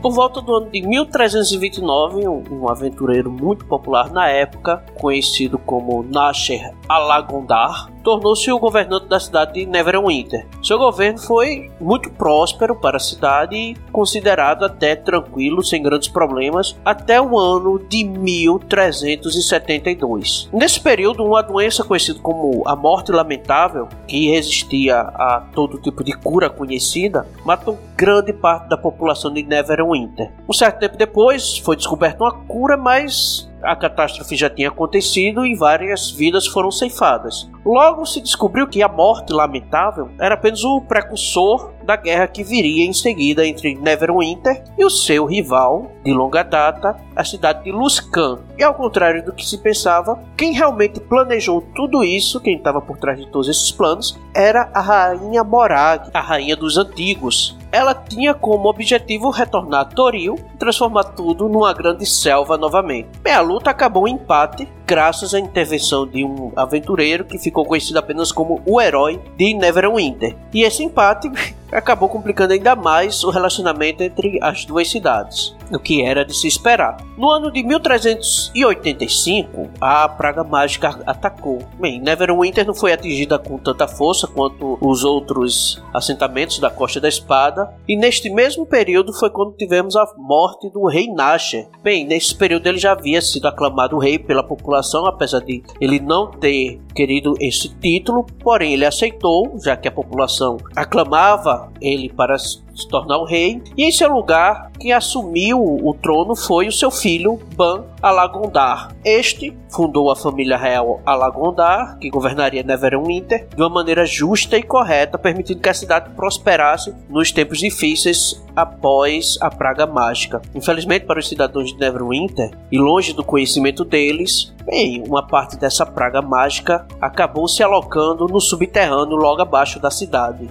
Por 0.00 0.12
volta 0.12 0.40
do 0.40 0.54
ano 0.54 0.70
de 0.70 0.80
1329, 0.80 2.28
um, 2.28 2.68
aventureiro 2.68 3.32
muito 3.32 3.64
popular 3.64 4.10
na 4.12 4.28
época, 4.28 4.84
conhecido 5.00 5.58
como 5.58 6.04
Nasher 6.04 6.72
Alagondar, 6.88 7.90
tornou-se 8.02 8.50
o 8.50 8.58
governante 8.58 9.06
da 9.06 9.20
cidade 9.20 9.52
de 9.54 9.64
Neverwinter. 9.66 10.46
Seu 10.62 10.78
governo 10.78 11.18
foi 11.18 11.70
muito 11.80 12.10
próspero 12.10 12.74
para 12.74 12.96
a 12.96 13.00
cidade 13.00 13.54
e 13.56 13.76
considerado 13.92 14.64
até 14.64 14.96
tranquilo, 14.96 15.62
sem 15.64 15.82
grandes 15.82 16.08
problemas, 16.08 16.76
até 16.84 17.20
o 17.20 17.38
ano 17.38 17.78
de 17.78 18.04
1372. 18.04 20.48
Nesse 20.52 20.80
período, 20.80 21.24
uma 21.24 21.42
doença 21.42 21.84
conhecida 21.84 22.18
como 22.20 22.62
a 22.66 22.76
morte 22.76 23.12
lamentável, 23.12 23.88
que 24.06 24.30
resistia 24.30 25.00
a 25.00 25.42
todo 25.54 25.80
tipo 25.80 26.04
de 26.04 26.12
cura 26.12 26.50
conhecida, 26.50 27.26
matou 27.44 27.78
grande 27.96 28.32
parte 28.32 28.68
da 28.68 28.76
população 28.76 29.32
de 29.32 29.42
Neverwinter. 29.42 30.30
Um 30.48 30.52
certo 30.52 30.78
tempo 30.78 30.96
depois, 30.96 31.58
foi 31.58 31.74
descoberta 31.76 32.22
uma 32.22 32.32
cura, 32.32 32.76
mas 32.76 33.47
a 33.62 33.76
catástrofe 33.76 34.36
já 34.36 34.48
tinha 34.48 34.68
acontecido 34.68 35.44
e 35.44 35.54
várias 35.54 36.10
vidas 36.10 36.46
foram 36.46 36.70
ceifadas. 36.70 37.50
Logo 37.64 38.06
se 38.06 38.20
descobriu 38.20 38.66
que 38.66 38.82
a 38.82 38.88
morte 38.88 39.32
lamentável 39.32 40.08
era 40.18 40.34
apenas 40.34 40.64
o 40.64 40.80
precursor 40.80 41.72
da 41.84 41.96
guerra 41.96 42.26
que 42.26 42.44
viria 42.44 42.84
em 42.84 42.92
seguida 42.92 43.46
entre 43.46 43.74
Neverwinter 43.74 44.62
e 44.76 44.84
o 44.84 44.90
seu 44.90 45.24
rival 45.24 45.90
de 46.04 46.12
longa 46.12 46.42
data, 46.42 46.96
a 47.16 47.24
cidade 47.24 47.64
de 47.64 47.72
Luscan. 47.72 48.38
E 48.56 48.62
ao 48.62 48.74
contrário 48.74 49.24
do 49.24 49.32
que 49.32 49.44
se 49.44 49.58
pensava, 49.58 50.18
quem 50.36 50.52
realmente 50.52 51.00
planejou 51.00 51.60
tudo 51.74 52.04
isso, 52.04 52.40
quem 52.40 52.56
estava 52.56 52.80
por 52.80 52.98
trás 52.98 53.18
de 53.18 53.26
todos 53.26 53.48
esses 53.48 53.72
planos, 53.72 54.18
era 54.34 54.70
a 54.72 54.80
rainha 54.80 55.42
Morag, 55.42 56.10
a 56.14 56.20
rainha 56.20 56.56
dos 56.56 56.76
antigos. 56.76 57.57
Ela 57.70 57.94
tinha 57.94 58.32
como 58.32 58.68
objetivo 58.68 59.30
retornar 59.30 59.80
a 59.80 59.84
Toril 59.84 60.36
e 60.54 60.56
transformar 60.56 61.04
tudo 61.04 61.48
numa 61.48 61.72
grande 61.72 62.06
selva 62.06 62.56
novamente. 62.56 63.08
Bem, 63.20 63.34
a 63.34 63.40
luta 63.40 63.70
acabou 63.70 64.08
em 64.08 64.14
empate 64.14 64.66
graças 64.88 65.34
à 65.34 65.38
intervenção 65.38 66.06
de 66.06 66.24
um 66.24 66.50
aventureiro 66.56 67.22
que 67.22 67.38
ficou 67.38 67.66
conhecido 67.66 67.98
apenas 67.98 68.32
como 68.32 68.62
o 68.64 68.80
herói 68.80 69.20
de 69.36 69.52
Neverwinter. 69.52 70.34
E 70.52 70.62
esse 70.62 70.82
empate 70.82 71.30
acabou 71.70 72.08
complicando 72.08 72.54
ainda 72.54 72.74
mais 72.74 73.22
o 73.22 73.30
relacionamento 73.30 74.02
entre 74.02 74.42
as 74.42 74.64
duas 74.64 74.90
cidades, 74.90 75.54
o 75.70 75.78
que 75.78 76.02
era 76.02 76.24
de 76.24 76.34
se 76.34 76.48
esperar. 76.48 76.96
No 77.16 77.28
ano 77.28 77.52
de 77.52 77.62
1385, 77.62 79.68
a 79.80 80.08
praga 80.08 80.42
mágica 80.42 81.00
atacou. 81.06 81.60
Bem, 81.78 82.00
Neverwinter 82.00 82.66
não 82.66 82.74
foi 82.74 82.92
atingida 82.92 83.38
com 83.38 83.58
tanta 83.58 83.86
força 83.86 84.26
quanto 84.26 84.76
os 84.80 85.04
outros 85.04 85.80
assentamentos 85.92 86.58
da 86.58 86.70
Costa 86.70 86.98
da 87.00 87.08
Espada, 87.08 87.70
e 87.86 87.94
neste 87.96 88.30
mesmo 88.30 88.64
período 88.64 89.12
foi 89.12 89.28
quando 89.30 89.56
tivemos 89.56 89.94
a 89.96 90.06
morte 90.16 90.70
do 90.70 90.86
rei 90.86 91.12
Nasher. 91.12 91.68
Bem, 91.82 92.06
nesse 92.06 92.34
período 92.34 92.66
ele 92.66 92.78
já 92.78 92.92
havia 92.92 93.20
sido 93.20 93.46
aclamado 93.46 93.98
rei 93.98 94.18
pela 94.18 94.42
população, 94.42 94.77
apesar 95.06 95.40
de 95.40 95.62
ele 95.80 96.00
não 96.00 96.30
ter 96.30 96.80
querido 96.94 97.34
esse 97.40 97.68
título, 97.80 98.24
porém 98.42 98.72
ele 98.72 98.84
aceitou, 98.84 99.56
já 99.62 99.76
que 99.76 99.88
a 99.88 99.92
população 99.92 100.56
aclamava 100.74 101.72
ele 101.80 102.08
para 102.08 102.36
se 102.78 102.88
tornar 102.88 103.18
o 103.18 103.24
rei, 103.24 103.60
e 103.76 103.84
em 103.84 103.90
seu 103.90 104.12
lugar, 104.12 104.70
quem 104.78 104.92
assumiu 104.92 105.60
o 105.60 105.92
trono 105.94 106.36
foi 106.36 106.68
o 106.68 106.72
seu 106.72 106.90
filho 106.90 107.38
Ban 107.56 107.84
Alagondar. 108.00 108.94
Este 109.04 109.56
fundou 109.68 110.10
a 110.10 110.16
família 110.16 110.56
real 110.56 111.00
Alagondar, 111.04 111.98
que 111.98 112.08
governaria 112.08 112.62
Neverwinter 112.62 113.48
de 113.48 113.60
uma 113.60 113.68
maneira 113.68 114.06
justa 114.06 114.56
e 114.56 114.62
correta, 114.62 115.18
permitindo 115.18 115.60
que 115.60 115.68
a 115.68 115.74
cidade 115.74 116.10
prosperasse 116.14 116.94
nos 117.08 117.32
tempos 117.32 117.58
difíceis 117.58 118.40
após 118.54 119.36
a 119.40 119.50
praga 119.50 119.86
mágica. 119.86 120.40
Infelizmente 120.54 121.06
para 121.06 121.18
os 121.18 121.28
cidadãos 121.28 121.72
de 121.72 121.78
Neverwinter, 121.78 122.50
e 122.70 122.78
longe 122.78 123.12
do 123.12 123.24
conhecimento 123.24 123.84
deles, 123.84 124.54
bem, 124.64 125.02
uma 125.06 125.26
parte 125.26 125.56
dessa 125.56 125.84
praga 125.84 126.22
mágica 126.22 126.86
acabou 127.00 127.48
se 127.48 127.62
alocando 127.62 128.28
no 128.28 128.40
subterrâneo 128.40 129.16
logo 129.16 129.42
abaixo 129.42 129.80
da 129.80 129.90
cidade. 129.90 130.48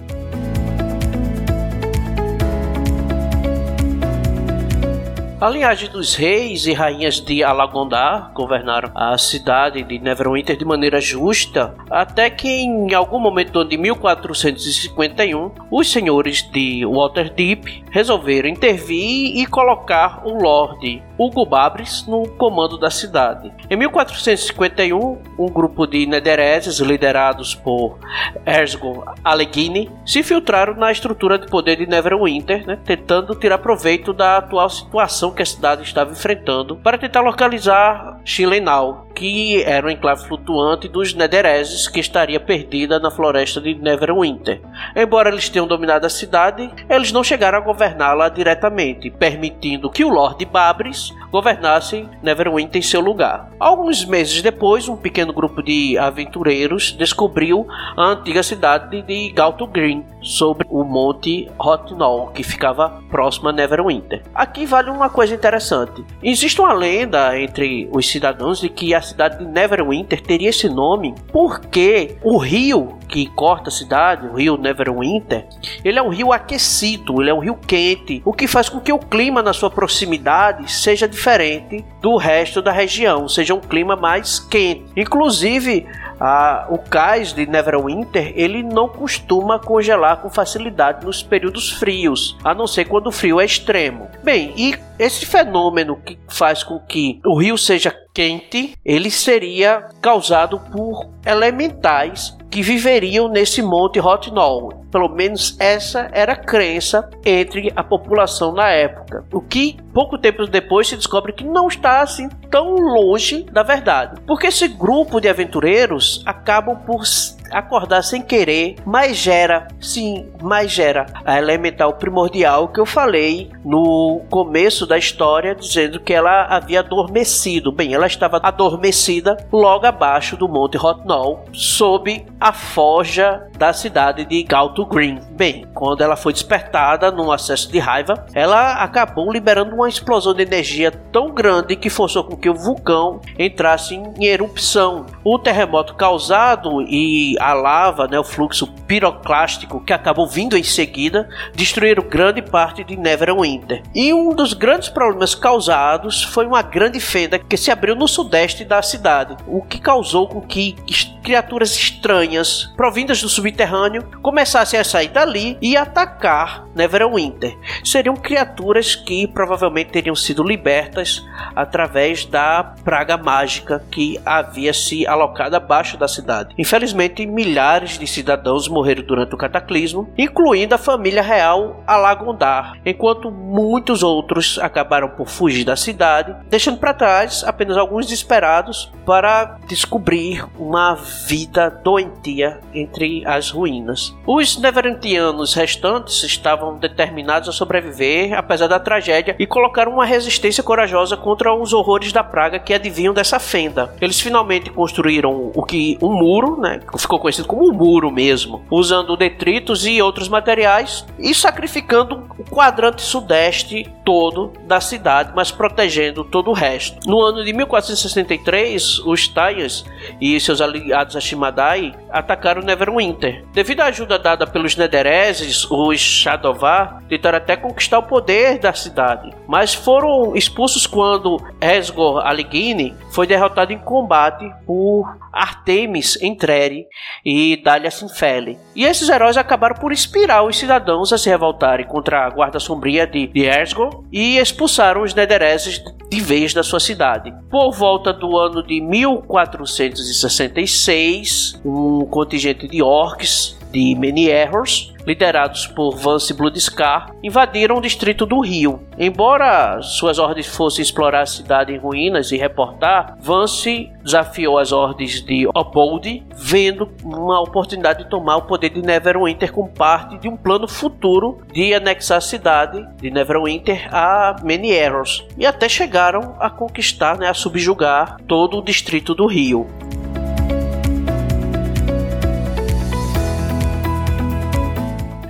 A 5.40 5.48
linhagem 5.48 5.88
dos 5.88 6.16
reis 6.16 6.66
e 6.66 6.72
rainhas 6.72 7.20
de 7.20 7.44
Alagondar 7.44 8.32
governaram 8.34 8.90
a 8.92 9.16
cidade 9.16 9.84
de 9.84 10.00
Neverwinter 10.00 10.56
de 10.56 10.64
maneira 10.64 11.00
justa, 11.00 11.76
até 11.88 12.28
que 12.28 12.48
em 12.48 12.92
algum 12.92 13.20
momento 13.20 13.64
de 13.64 13.76
1451, 13.76 15.52
os 15.70 15.92
senhores 15.92 16.42
de 16.42 16.84
Waterdeep 16.84 17.84
resolveram 17.88 18.48
intervir 18.48 19.36
e 19.36 19.46
colocar 19.46 20.26
o 20.26 20.42
Lorde 20.42 21.00
Hugo 21.16 21.44
Babris 21.44 22.04
no 22.06 22.28
comando 22.30 22.78
da 22.78 22.90
cidade. 22.90 23.52
Em 23.70 23.76
1451, 23.76 25.18
um 25.38 25.46
grupo 25.46 25.86
de 25.86 26.06
Nedereses 26.06 26.78
liderados 26.78 27.54
por 27.54 27.98
Erzgon 28.46 29.04
Allegheny 29.24 29.90
se 30.06 30.20
infiltraram 30.20 30.74
na 30.74 30.92
estrutura 30.92 31.38
de 31.38 31.46
poder 31.46 31.76
de 31.76 31.86
Neverwinter, 31.86 32.66
né, 32.66 32.78
tentando 32.84 33.34
tirar 33.34 33.58
proveito 33.58 34.12
da 34.12 34.38
atual 34.38 34.70
situação 34.70 35.27
situação 35.28 35.32
que 35.32 35.42
a 35.42 35.46
cidade 35.46 35.82
estava 35.82 36.12
enfrentando 36.12 36.76
para 36.76 36.98
tentar 36.98 37.20
localizar 37.20 38.20
Chilenal, 38.24 39.06
que 39.14 39.62
era 39.62 39.86
um 39.86 39.90
enclave 39.90 40.26
flutuante 40.26 40.88
dos 40.88 41.14
Nedereses 41.14 41.88
que 41.88 42.00
estaria 42.00 42.40
perdida 42.40 42.98
na 42.98 43.10
floresta 43.10 43.60
de 43.60 43.74
Neverwinter. 43.74 44.60
Embora 44.94 45.28
eles 45.28 45.48
tenham 45.48 45.66
dominado 45.66 46.06
a 46.06 46.10
cidade, 46.10 46.70
eles 46.88 47.12
não 47.12 47.24
chegaram 47.24 47.58
a 47.58 47.62
governá-la 47.62 48.28
diretamente, 48.28 49.10
permitindo 49.10 49.90
que 49.90 50.04
o 50.04 50.08
Lord 50.08 50.44
Babris 50.46 51.12
governasse 51.30 52.08
Neverwinter 52.22 52.78
em 52.78 52.82
seu 52.82 53.00
lugar. 53.00 53.50
Alguns 53.58 54.04
meses 54.04 54.40
depois, 54.42 54.88
um 54.88 54.96
pequeno 54.96 55.32
grupo 55.32 55.62
de 55.62 55.96
aventureiros 55.98 56.92
descobriu 56.92 57.66
a 57.96 58.10
antiga 58.10 58.42
cidade 58.42 59.02
de 59.02 59.30
Galto 59.30 59.66
Green, 59.66 60.04
sobre 60.22 60.66
o 60.70 60.84
monte 60.84 61.48
Hotnall, 61.58 62.28
que 62.28 62.42
ficava 62.42 63.02
próximo 63.10 63.48
a 63.48 63.52
Neverwinter. 63.52 64.22
Aqui 64.34 64.66
vale 64.66 64.90
uma 64.90 65.08
coisa 65.08 65.34
interessante. 65.34 66.04
Existe 66.22 66.60
uma 66.60 66.72
lenda 66.72 67.38
entre 67.40 67.88
os 67.92 68.08
cidadãos 68.08 68.60
de 68.60 68.68
que 68.68 68.94
a 68.94 69.00
cidade 69.00 69.38
de 69.38 69.44
Neverwinter 69.44 70.20
teria 70.20 70.50
esse 70.50 70.68
nome 70.68 71.14
porque 71.32 72.16
o 72.22 72.38
rio 72.38 72.98
que 73.08 73.26
corta 73.30 73.70
a 73.70 73.72
cidade, 73.72 74.26
o 74.26 74.34
rio 74.34 74.58
Neverwinter, 74.58 75.46
ele 75.82 75.98
é 75.98 76.02
um 76.02 76.10
rio 76.10 76.32
aquecido, 76.32 77.22
ele 77.22 77.30
é 77.30 77.34
um 77.34 77.38
rio 77.38 77.56
quente, 77.66 78.20
o 78.24 78.34
que 78.34 78.46
faz 78.46 78.68
com 78.68 78.80
que 78.80 78.92
o 78.92 78.98
clima 78.98 79.42
na 79.42 79.54
sua 79.54 79.70
proximidade 79.70 80.70
seja 80.70 81.08
diferente 81.18 81.84
do 82.00 82.16
resto 82.16 82.62
da 82.62 82.70
região, 82.70 83.28
seja 83.28 83.52
um 83.52 83.60
clima 83.60 83.96
mais 83.96 84.38
quente. 84.38 84.84
Inclusive, 84.96 85.84
a, 86.20 86.68
o 86.70 86.78
cais 86.78 87.32
de 87.32 87.44
Neverwinter 87.44 88.32
ele 88.36 88.62
não 88.62 88.88
costuma 88.88 89.58
congelar 89.58 90.18
com 90.18 90.30
facilidade 90.30 91.04
nos 91.04 91.20
períodos 91.20 91.72
frios, 91.72 92.36
a 92.44 92.54
não 92.54 92.68
ser 92.68 92.84
quando 92.84 93.08
o 93.08 93.12
frio 93.12 93.40
é 93.40 93.44
extremo. 93.44 94.08
Bem, 94.22 94.52
e 94.56 94.76
esse 94.96 95.26
fenômeno 95.26 95.96
que 95.96 96.16
faz 96.28 96.62
com 96.62 96.78
que 96.78 97.20
o 97.24 97.36
rio 97.36 97.58
seja 97.58 97.94
quente, 98.18 98.74
ele 98.84 99.12
seria 99.12 99.90
causado 100.02 100.58
por 100.58 101.08
elementais 101.24 102.36
que 102.50 102.62
viveriam 102.62 103.28
nesse 103.28 103.62
monte 103.62 104.00
Hotnol. 104.00 104.84
Pelo 104.90 105.08
menos 105.08 105.56
essa 105.60 106.10
era 106.12 106.32
a 106.32 106.36
crença 106.36 107.08
entre 107.24 107.72
a 107.76 107.84
população 107.84 108.52
na 108.52 108.70
época. 108.70 109.24
O 109.32 109.40
que 109.40 109.76
pouco 109.94 110.18
tempo 110.18 110.46
depois 110.46 110.88
se 110.88 110.96
descobre 110.96 111.32
que 111.32 111.44
não 111.44 111.68
está 111.68 112.00
assim 112.00 112.28
tão 112.50 112.74
longe 112.74 113.44
da 113.52 113.62
verdade. 113.62 114.20
Porque 114.26 114.48
esse 114.48 114.66
grupo 114.66 115.20
de 115.20 115.28
aventureiros 115.28 116.20
acabam 116.26 116.76
por 116.76 117.06
acordar 117.50 118.02
sem 118.02 118.22
querer, 118.22 118.76
mas 118.84 119.16
gera, 119.16 119.68
sim, 119.80 120.30
mas 120.42 120.70
gera 120.70 121.06
a 121.24 121.38
elemental 121.38 121.94
primordial 121.94 122.68
que 122.68 122.80
eu 122.80 122.86
falei 122.86 123.50
no 123.64 124.22
começo 124.30 124.86
da 124.86 124.98
história, 124.98 125.54
dizendo 125.54 126.00
que 126.00 126.12
ela 126.12 126.44
havia 126.44 126.80
adormecido. 126.80 127.72
Bem, 127.72 127.94
ela 127.94 128.06
estava 128.06 128.40
adormecida 128.42 129.36
logo 129.52 129.86
abaixo 129.86 130.36
do 130.36 130.48
Monte 130.48 130.76
Hotnall, 130.76 131.44
sob 131.52 132.26
a 132.40 132.52
forja 132.52 133.48
da 133.56 133.72
cidade 133.72 134.24
de 134.24 134.42
Galto 134.42 134.86
Green. 134.86 135.18
Bem, 135.32 135.66
quando 135.74 136.02
ela 136.02 136.16
foi 136.16 136.32
despertada 136.32 137.10
num 137.10 137.32
acesso 137.32 137.70
de 137.70 137.78
raiva, 137.78 138.26
ela 138.34 138.74
acabou 138.82 139.32
liberando 139.32 139.74
uma 139.74 139.88
explosão 139.88 140.34
de 140.34 140.42
energia 140.42 140.90
tão 140.90 141.32
grande 141.32 141.76
que 141.76 141.90
forçou 141.90 142.24
com 142.24 142.36
que 142.36 142.48
o 142.48 142.54
vulcão 142.54 143.20
entrasse 143.38 143.94
em 143.94 144.24
erupção. 144.24 145.06
O 145.24 145.38
terremoto 145.38 145.94
causado 145.94 146.82
e 146.82 147.37
a 147.38 147.52
lava, 147.52 148.06
né, 148.06 148.18
o 148.18 148.24
fluxo 148.24 148.66
piroclástico 148.86 149.80
que 149.80 149.92
acabou 149.92 150.26
vindo 150.26 150.56
em 150.56 150.62
seguida 150.62 151.28
destruíram 151.54 152.02
grande 152.02 152.42
parte 152.42 152.84
de 152.84 152.96
Neverwinter. 152.96 153.82
E 153.94 154.12
um 154.12 154.34
dos 154.34 154.52
grandes 154.52 154.88
problemas 154.88 155.34
causados 155.34 156.22
foi 156.22 156.46
uma 156.46 156.62
grande 156.62 157.00
fenda 157.00 157.38
que 157.38 157.56
se 157.56 157.70
abriu 157.70 157.94
no 157.94 158.08
sudeste 158.08 158.64
da 158.64 158.82
cidade, 158.82 159.36
o 159.46 159.62
que 159.62 159.78
causou 159.78 160.28
com 160.28 160.40
que 160.40 160.76
criaturas 161.22 161.76
estranhas 161.76 162.72
provindas 162.76 163.20
do 163.20 163.28
subterrâneo 163.28 164.02
começassem 164.22 164.80
a 164.80 164.84
sair 164.84 165.08
dali 165.08 165.58
e 165.60 165.76
atacar 165.76 166.66
Neverwinter. 166.74 167.54
Seriam 167.84 168.16
criaturas 168.16 168.94
que 168.94 169.26
provavelmente 169.26 169.90
teriam 169.90 170.16
sido 170.16 170.42
libertas 170.42 171.22
através 171.54 172.24
da 172.24 172.74
praga 172.82 173.16
mágica 173.16 173.84
que 173.90 174.18
havia 174.24 174.72
se 174.72 175.06
alocado 175.06 175.56
abaixo 175.56 175.98
da 175.98 176.08
cidade. 176.08 176.54
Infelizmente, 176.56 177.26
milhares 177.28 177.98
de 177.98 178.06
cidadãos 178.06 178.68
morreram 178.68 179.02
durante 179.02 179.34
o 179.34 179.38
cataclismo, 179.38 180.08
incluindo 180.16 180.74
a 180.74 180.78
família 180.78 181.22
real 181.22 181.82
Alagondar, 181.86 182.78
enquanto 182.84 183.30
muitos 183.30 184.02
outros 184.02 184.58
acabaram 184.58 185.08
por 185.10 185.28
fugir 185.28 185.64
da 185.64 185.76
cidade, 185.76 186.34
deixando 186.48 186.78
para 186.78 186.94
trás 186.94 187.44
apenas 187.44 187.76
alguns 187.76 188.06
desesperados 188.06 188.92
para 189.04 189.58
descobrir 189.66 190.44
uma 190.58 190.94
vida 190.94 191.70
doentia 191.82 192.60
entre 192.74 193.26
as 193.26 193.50
ruínas. 193.50 194.14
Os 194.26 194.58
Neverentianos 194.58 195.54
restantes 195.54 196.22
estavam 196.22 196.76
determinados 196.76 197.48
a 197.48 197.52
sobreviver 197.52 198.36
apesar 198.36 198.66
da 198.66 198.80
tragédia 198.80 199.36
e 199.38 199.46
colocaram 199.46 199.92
uma 199.92 200.04
resistência 200.04 200.62
corajosa 200.62 201.16
contra 201.16 201.54
os 201.54 201.72
horrores 201.72 202.12
da 202.12 202.24
praga 202.24 202.58
que 202.58 202.74
advinham 202.74 203.14
dessa 203.14 203.38
fenda. 203.38 203.94
Eles 204.00 204.20
finalmente 204.20 204.70
construíram 204.70 205.50
o 205.54 205.62
que 205.64 205.98
um 206.02 206.12
muro, 206.12 206.60
né, 206.60 206.80
que 206.80 206.94
ficou 207.18 207.22
conhecido 207.22 207.48
como 207.48 207.68
um 207.68 207.72
muro 207.72 208.10
mesmo, 208.10 208.62
usando 208.70 209.16
detritos 209.16 209.84
e 209.84 210.00
outros 210.00 210.28
materiais 210.28 211.04
e 211.18 211.34
sacrificando 211.34 212.28
o 212.38 212.44
quadrante 212.44 213.02
sudeste 213.02 213.92
todo 214.08 214.50
da 214.64 214.80
cidade, 214.80 215.32
mas 215.36 215.50
protegendo 215.50 216.24
todo 216.24 216.48
o 216.48 216.54
resto. 216.54 217.06
No 217.06 217.20
ano 217.20 217.44
de 217.44 217.52
1463, 217.52 219.00
os 219.00 219.28
Taias 219.28 219.84
e 220.18 220.40
seus 220.40 220.62
aliados 220.62 221.14
Hashimadai 221.14 221.94
atacaram 222.08 222.62
Neverwinter. 222.62 223.44
Devido 223.52 223.82
à 223.82 223.84
ajuda 223.84 224.18
dada 224.18 224.46
pelos 224.46 224.76
Nedereses, 224.76 225.70
os 225.70 226.00
Shadovar 226.00 227.02
tentaram 227.06 227.36
até 227.36 227.54
conquistar 227.54 227.98
o 227.98 228.04
poder 228.04 228.58
da 228.58 228.72
cidade, 228.72 229.30
mas 229.46 229.74
foram 229.74 230.34
expulsos 230.34 230.86
quando 230.86 231.36
Esgor 231.60 232.26
Aligini 232.26 232.96
foi 233.10 233.26
derrotado 233.26 233.74
em 233.74 233.78
combate 233.78 234.50
por 234.64 235.18
Artemis 235.30 236.16
Entreri 236.22 236.86
e 237.22 237.60
Dália 237.62 237.90
Sinfele. 237.90 238.58
E 238.74 238.86
esses 238.86 239.10
heróis 239.10 239.36
acabaram 239.36 239.76
por 239.76 239.92
inspirar 239.92 240.44
os 240.44 240.58
cidadãos 240.58 241.12
a 241.12 241.18
se 241.18 241.28
revoltarem 241.28 241.86
contra 241.86 242.24
a 242.24 242.30
guarda 242.30 242.58
sombria 242.58 243.06
de, 243.06 243.26
de 243.26 243.44
Esgor 243.44 243.97
e 244.12 244.38
expulsaram 244.38 245.02
os 245.02 245.14
Nedereses 245.14 245.82
de 246.10 246.20
vez 246.20 246.52
da 246.54 246.62
sua 246.62 246.80
cidade. 246.80 247.34
Por 247.50 247.72
volta 247.72 248.12
do 248.12 248.38
ano 248.38 248.62
de 248.62 248.80
1466, 248.80 251.60
um 251.64 252.06
contingente 252.06 252.68
de 252.68 252.82
orcs 252.82 253.57
de 253.70 253.94
Many 253.94 254.28
Errors, 254.28 254.92
liderados 255.06 255.66
por 255.66 255.96
Vance 255.96 256.34
Bloodscar, 256.34 257.14
invadiram 257.22 257.78
o 257.78 257.80
distrito 257.80 258.26
do 258.26 258.40
Rio. 258.40 258.80
Embora 258.98 259.80
suas 259.80 260.18
ordens 260.18 260.46
fossem 260.46 260.82
explorar 260.82 261.22
a 261.22 261.26
cidade 261.26 261.72
em 261.72 261.78
ruínas 261.78 262.30
e 262.30 262.36
reportar, 262.36 263.16
Vance 263.20 263.90
desafiou 264.02 264.58
as 264.58 264.70
ordens 264.70 265.22
de 265.22 265.48
Obold, 265.54 266.22
vendo 266.34 266.90
uma 267.02 267.40
oportunidade 267.40 268.04
de 268.04 268.10
tomar 268.10 268.36
o 268.36 268.42
poder 268.42 268.70
de 268.70 268.82
Neverwinter 268.82 269.50
como 269.52 269.70
parte 269.70 270.18
de 270.18 270.28
um 270.28 270.36
plano 270.36 270.68
futuro 270.68 271.40
de 271.52 271.72
anexar 271.72 272.18
a 272.18 272.22
cidade 272.22 272.86
de 272.96 273.10
Neverwinter 273.10 273.88
a 273.90 274.36
Many 274.42 274.70
Errors, 274.70 275.24
e 275.38 275.46
até 275.46 275.68
chegaram 275.68 276.36
a 276.38 276.50
conquistar, 276.50 277.16
né, 277.16 277.28
a 277.28 277.34
subjugar 277.34 278.18
todo 278.26 278.58
o 278.58 278.62
distrito 278.62 279.14
do 279.14 279.26
Rio. 279.26 279.66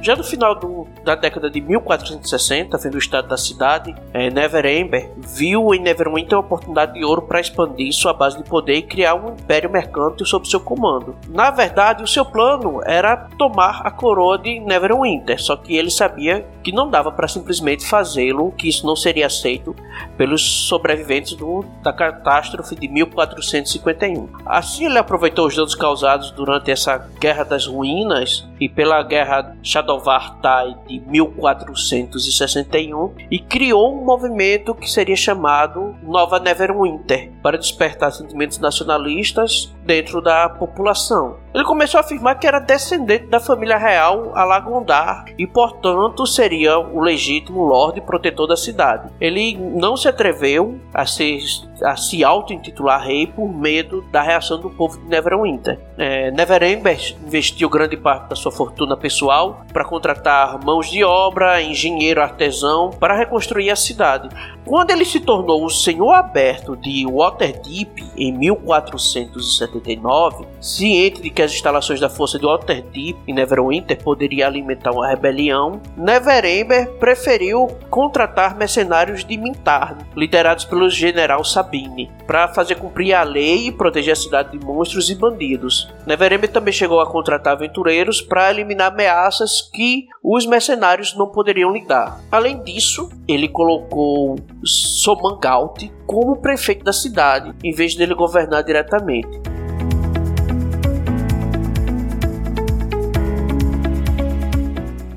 Já 0.00 0.14
no 0.16 0.24
final 0.24 0.58
do, 0.58 0.77
da 1.08 1.14
década 1.14 1.48
de 1.48 1.58
1460, 1.62 2.76
vendo 2.76 2.96
o 2.96 2.98
estado 2.98 3.28
da 3.28 3.38
cidade, 3.38 3.94
é, 4.12 4.28
Never 4.28 4.66
Ember 4.66 5.10
viu 5.16 5.72
em 5.72 5.80
Neverwinter 5.80 6.36
uma 6.36 6.44
oportunidade 6.44 6.92
de 6.92 7.02
ouro 7.02 7.22
para 7.22 7.40
expandir 7.40 7.94
sua 7.94 8.12
base 8.12 8.36
de 8.36 8.44
poder 8.44 8.74
e 8.74 8.82
criar 8.82 9.14
um 9.14 9.32
império 9.32 9.70
mercante 9.70 10.22
sob 10.26 10.46
seu 10.46 10.60
comando. 10.60 11.16
Na 11.30 11.50
verdade, 11.50 12.02
o 12.02 12.06
seu 12.06 12.26
plano 12.26 12.82
era 12.84 13.16
tomar 13.38 13.80
a 13.86 13.90
coroa 13.90 14.36
de 14.36 14.60
Neverwinter, 14.60 15.42
só 15.42 15.56
que 15.56 15.74
ele 15.74 15.90
sabia 15.90 16.46
que 16.62 16.72
não 16.72 16.90
dava 16.90 17.10
para 17.10 17.26
simplesmente 17.26 17.86
fazê-lo, 17.86 18.52
que 18.52 18.68
isso 18.68 18.86
não 18.86 18.94
seria 18.94 19.26
aceito 19.26 19.74
pelos 20.18 20.68
sobreviventes 20.68 21.32
do, 21.32 21.64
da 21.82 21.90
catástrofe 21.90 22.74
de 22.74 22.86
1451. 22.86 24.28
Assim, 24.44 24.84
ele 24.84 24.98
aproveitou 24.98 25.46
os 25.46 25.56
danos 25.56 25.74
causados 25.74 26.30
durante 26.32 26.70
essa 26.70 26.98
Guerra 27.18 27.44
das 27.44 27.66
Ruínas 27.66 28.46
e 28.60 28.68
pela 28.68 29.02
Guerra 29.02 29.56
Shadow 29.62 30.00
Vartai 30.00 30.76
de 30.98 31.08
1461 31.08 33.14
e 33.30 33.38
criou 33.38 33.94
um 33.94 34.04
movimento 34.04 34.74
que 34.74 34.90
seria 34.90 35.16
chamado 35.16 35.94
Nova 36.02 36.38
Neverwinter 36.38 37.30
para 37.42 37.58
despertar 37.58 38.12
sentimentos 38.12 38.58
nacionalistas 38.58 39.74
dentro 39.84 40.20
da 40.20 40.48
população. 40.48 41.36
Ele 41.58 41.66
começou 41.66 41.98
a 41.98 42.02
afirmar 42.02 42.38
que 42.38 42.46
era 42.46 42.60
descendente 42.60 43.26
da 43.26 43.40
família 43.40 43.76
real 43.76 44.30
Alagondar 44.32 45.24
e, 45.36 45.44
portanto, 45.44 46.24
seria 46.24 46.78
o 46.78 47.00
legítimo 47.00 47.64
Lorde 47.64 48.00
Protetor 48.00 48.46
da 48.46 48.56
cidade. 48.56 49.10
Ele 49.20 49.56
não 49.56 49.96
se 49.96 50.06
atreveu 50.06 50.78
a, 50.94 51.04
ser, 51.04 51.40
a 51.82 51.96
se 51.96 52.22
auto-intitular 52.22 53.04
rei 53.04 53.26
por 53.26 53.52
medo 53.52 54.02
da 54.12 54.22
reação 54.22 54.60
do 54.60 54.70
povo 54.70 55.00
de 55.00 55.08
Neverwinter. 55.08 55.80
É, 55.96 56.30
Neverember 56.30 57.16
investiu 57.26 57.68
grande 57.68 57.96
parte 57.96 58.28
da 58.28 58.36
sua 58.36 58.52
fortuna 58.52 58.96
pessoal 58.96 59.64
para 59.72 59.84
contratar 59.84 60.64
mãos 60.64 60.88
de 60.88 61.02
obra, 61.02 61.60
engenheiro, 61.60 62.22
artesão 62.22 62.90
para 62.90 63.16
reconstruir 63.16 63.70
a 63.70 63.76
cidade. 63.76 64.28
Quando 64.64 64.92
ele 64.92 65.04
se 65.04 65.18
tornou 65.18 65.64
o 65.64 65.70
Senhor 65.70 66.12
Aberto 66.12 66.76
de 66.76 67.04
Waterdeep 67.04 68.12
em 68.16 68.30
1479, 68.30 70.46
ciente 70.60 71.20
de 71.20 71.30
que 71.30 71.47
as 71.48 71.54
instalações 71.54 71.98
da 71.98 72.10
força 72.10 72.38
de 72.38 72.44
Waterdeep 72.44 73.18
em 73.26 73.32
Neverwinter 73.32 74.00
poderiam 74.02 74.46
alimentar 74.46 74.92
uma 74.92 75.08
rebelião, 75.08 75.80
Neverember 75.96 76.90
preferiu 76.98 77.66
contratar 77.90 78.56
mercenários 78.56 79.24
de 79.24 79.36
Mintarn, 79.36 80.04
liderados 80.14 80.66
pelo 80.66 80.90
general 80.90 81.42
Sabine, 81.42 82.10
para 82.26 82.48
fazer 82.48 82.76
cumprir 82.76 83.14
a 83.14 83.22
lei 83.22 83.68
e 83.68 83.72
proteger 83.72 84.12
a 84.12 84.16
cidade 84.16 84.56
de 84.56 84.64
monstros 84.64 85.08
e 85.08 85.14
bandidos. 85.14 85.88
Neverember 86.06 86.50
também 86.50 86.72
chegou 86.72 87.00
a 87.00 87.10
contratar 87.10 87.54
aventureiros 87.54 88.20
para 88.20 88.50
eliminar 88.50 88.92
ameaças 88.92 89.62
que 89.72 90.06
os 90.22 90.44
mercenários 90.44 91.16
não 91.16 91.28
poderiam 91.28 91.72
lidar. 91.72 92.20
Além 92.30 92.62
disso, 92.62 93.08
ele 93.26 93.48
colocou 93.48 94.36
Somangalt 94.62 95.88
como 96.06 96.36
prefeito 96.36 96.84
da 96.84 96.92
cidade, 96.92 97.54
em 97.64 97.72
vez 97.72 97.94
dele 97.94 98.14
governar 98.14 98.62
diretamente. 98.62 99.57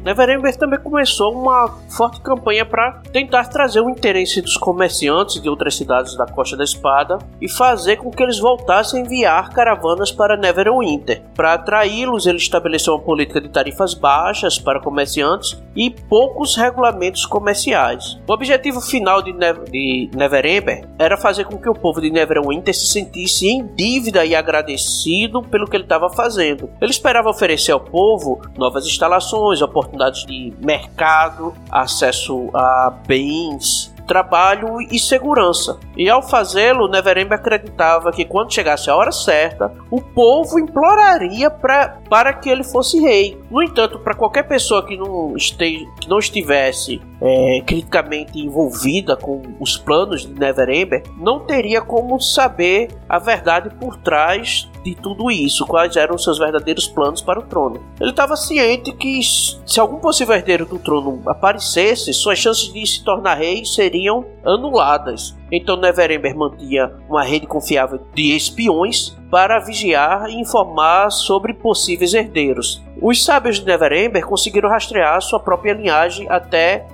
Neverember 0.04 0.58
também 0.58 0.80
começou 0.80 1.32
uma 1.32 1.68
forte 1.90 2.20
campanha 2.22 2.66
para 2.66 3.02
tentar 3.12 3.46
trazer 3.46 3.82
o 3.82 3.90
interesse 3.90 4.42
dos 4.42 4.58
comerciantes 4.58 5.40
de 5.40 5.48
outras 5.48 5.76
cidades 5.76 6.18
da 6.18 6.26
Costa 6.26 6.58
da 6.58 6.64
Espada 6.64 7.20
e 7.40 7.48
fazer 7.48 7.98
com 7.98 8.10
que 8.10 8.24
eles 8.24 8.40
voltassem 8.40 9.02
a 9.02 9.06
enviar 9.06 9.50
caravanas 9.52 10.12
para 10.12 10.36
Neverwinter. 10.36 11.22
Para 11.36 11.54
atraí-los, 11.54 12.26
ele 12.26 12.40
estabeleceu 12.40 12.96
uma 12.96 13.02
política 13.02 13.40
de 13.40 13.50
tarifas 13.50 13.94
baixas 13.94 14.58
para 14.58 14.80
comerciantes 14.80 15.62
e 15.76 15.92
poucos 15.92 16.56
regulamentos 16.56 17.26
comerciais. 17.26 18.20
O 18.28 18.34
objetivo 18.34 18.82
final 18.82 19.22
de, 19.22 19.34
ne 19.34 19.54
de 19.70 20.10
Neverember 20.16 20.88
era 20.98 21.16
fazer 21.16 21.46
com 21.46 21.58
que 21.58 21.70
o 21.70 21.76
povo 21.76 22.02
de 22.02 22.10
Neverwinter 22.10 22.74
se 22.74 22.88
sentisse 22.88 23.48
em 23.48 23.68
dívida 23.76 24.26
e 24.26 24.34
agradecido 24.36 25.44
pelo 25.44 25.68
que 25.68 25.76
ele 25.76 25.84
estava 25.84 26.10
fazendo. 26.10 26.70
Ele 26.82 26.92
esperava 26.92 27.30
oferecer 27.30 27.72
ao 27.72 27.80
povo 27.80 28.42
novas 28.58 28.86
instalações, 28.88 29.62
oportunidades 29.62 29.91
oportunidades 29.92 30.26
de 30.26 30.54
mercado, 30.64 31.54
acesso 31.70 32.50
a 32.54 32.94
bens, 33.06 33.94
trabalho 34.08 34.82
e 34.82 34.98
segurança. 34.98 35.80
E 35.96 36.10
ao 36.10 36.22
fazê-lo, 36.22 36.90
Neverember 36.90 37.38
acreditava 37.38 38.12
que 38.12 38.26
quando 38.26 38.54
chegasse 38.54 38.90
a 38.90 38.96
hora 38.96 39.12
certa, 39.12 39.72
o 39.90 40.02
povo 40.02 40.60
imploraria 40.60 41.50
para 41.50 41.98
para 42.12 42.34
que 42.34 42.50
ele 42.50 42.62
fosse 42.62 43.00
rei. 43.00 43.42
No 43.50 43.64
entanto, 43.64 43.98
para 43.98 44.14
qualquer 44.14 44.44
pessoa 44.44 44.86
que 44.86 44.98
não, 44.98 45.34
este, 45.34 45.88
que 45.98 46.10
não 46.10 46.20
estivesse 46.20 47.00
é, 47.22 47.62
criticamente 47.66 48.38
envolvida 48.38 49.16
com 49.16 49.42
os 49.62 49.78
planos 49.78 50.26
de 50.26 50.38
Neverember, 50.38 51.04
não 51.18 51.40
teria 51.40 51.80
como 51.82 52.20
saber 52.20 52.90
a 53.08 53.18
verdade 53.18 53.74
por 53.80 53.96
trás 53.96 54.70
de 54.84 54.94
tudo 54.94 55.32
isso, 55.32 55.66
quais 55.66 55.96
eram 55.96 56.18
seus 56.18 56.38
verdadeiros 56.38 56.86
planos 56.86 57.22
para 57.22 57.40
o 57.40 57.44
trono. 57.44 57.82
Ele 57.98 58.10
estava 58.10 58.36
ciente 58.36 58.92
que 58.92 59.22
se 59.24 59.80
algum 59.80 60.00
possível 60.00 60.36
herdeiro 60.36 60.66
do 60.66 60.80
trono 60.80 61.22
aparecesse, 61.26 62.12
suas 62.14 62.38
chances 62.38 62.74
de 62.74 62.86
se 62.86 63.06
tornar 63.06 63.36
rei 63.36 63.64
seriam 63.64 64.26
anuladas. 64.44 65.34
Então 65.52 65.76
Neverember 65.76 66.36
mantinha 66.36 66.92
uma 67.10 67.24
rede 67.24 67.46
confiável 67.46 68.00
de 68.14 68.36
espiões 68.36 69.18
para 69.30 69.60
vigiar 69.60 70.30
e 70.30 70.40
informar 70.40 71.10
sobre 71.10 71.54
possíveis 71.54 72.14
herdeiros. 72.14 72.84
Os 73.02 73.26
sábios 73.26 73.60
de 73.60 73.66
Neverember 73.66 74.24
conseguiram 74.24 74.70
rastrear 74.70 75.20
sua 75.22 75.40
própria 75.40 75.74
linhagem 75.74 76.30
até 76.30 76.86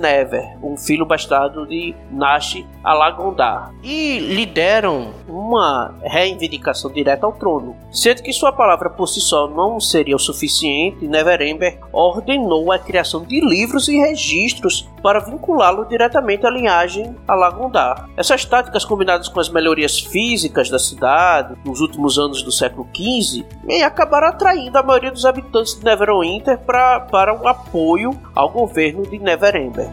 Never, 0.00 0.58
um 0.60 0.76
filho 0.76 1.06
bastardo 1.06 1.66
de 1.68 1.94
Nash 2.10 2.64
Alagondar, 2.82 3.72
e 3.80 4.18
lhe 4.18 4.44
deram 4.44 5.12
uma 5.28 5.94
reivindicação 6.02 6.90
direta 6.90 7.26
ao 7.26 7.32
trono. 7.32 7.76
Sendo 7.92 8.24
que 8.24 8.32
sua 8.32 8.50
palavra 8.50 8.90
por 8.90 9.06
si 9.06 9.20
só 9.20 9.46
não 9.46 9.78
seria 9.78 10.16
o 10.16 10.18
suficiente, 10.18 11.06
Neverember 11.06 11.78
ordenou 11.92 12.72
a 12.72 12.78
criação 12.78 13.22
de 13.22 13.40
livros 13.40 13.86
e 13.86 13.96
registros 13.96 14.90
para 15.00 15.20
vinculá-lo 15.20 15.84
diretamente 15.84 16.44
à 16.44 16.50
linhagem 16.50 17.14
Alagondar. 17.28 18.01
Essas 18.16 18.44
táticas 18.44 18.84
combinadas 18.84 19.28
com 19.28 19.40
as 19.40 19.48
melhorias 19.48 20.00
físicas 20.00 20.68
da 20.68 20.78
cidade 20.78 21.56
nos 21.64 21.80
últimos 21.80 22.18
anos 22.18 22.42
do 22.42 22.52
século 22.52 22.88
XV 22.94 23.44
acabaram 23.84 24.28
atraindo 24.28 24.76
a 24.78 24.82
maioria 24.82 25.10
dos 25.10 25.24
habitantes 25.24 25.74
de 25.74 25.84
Neverwinter 25.84 26.58
para 26.58 27.34
um 27.34 27.46
apoio 27.46 28.10
ao 28.34 28.48
governo 28.48 29.02
de 29.02 29.18
Neverember. 29.18 29.90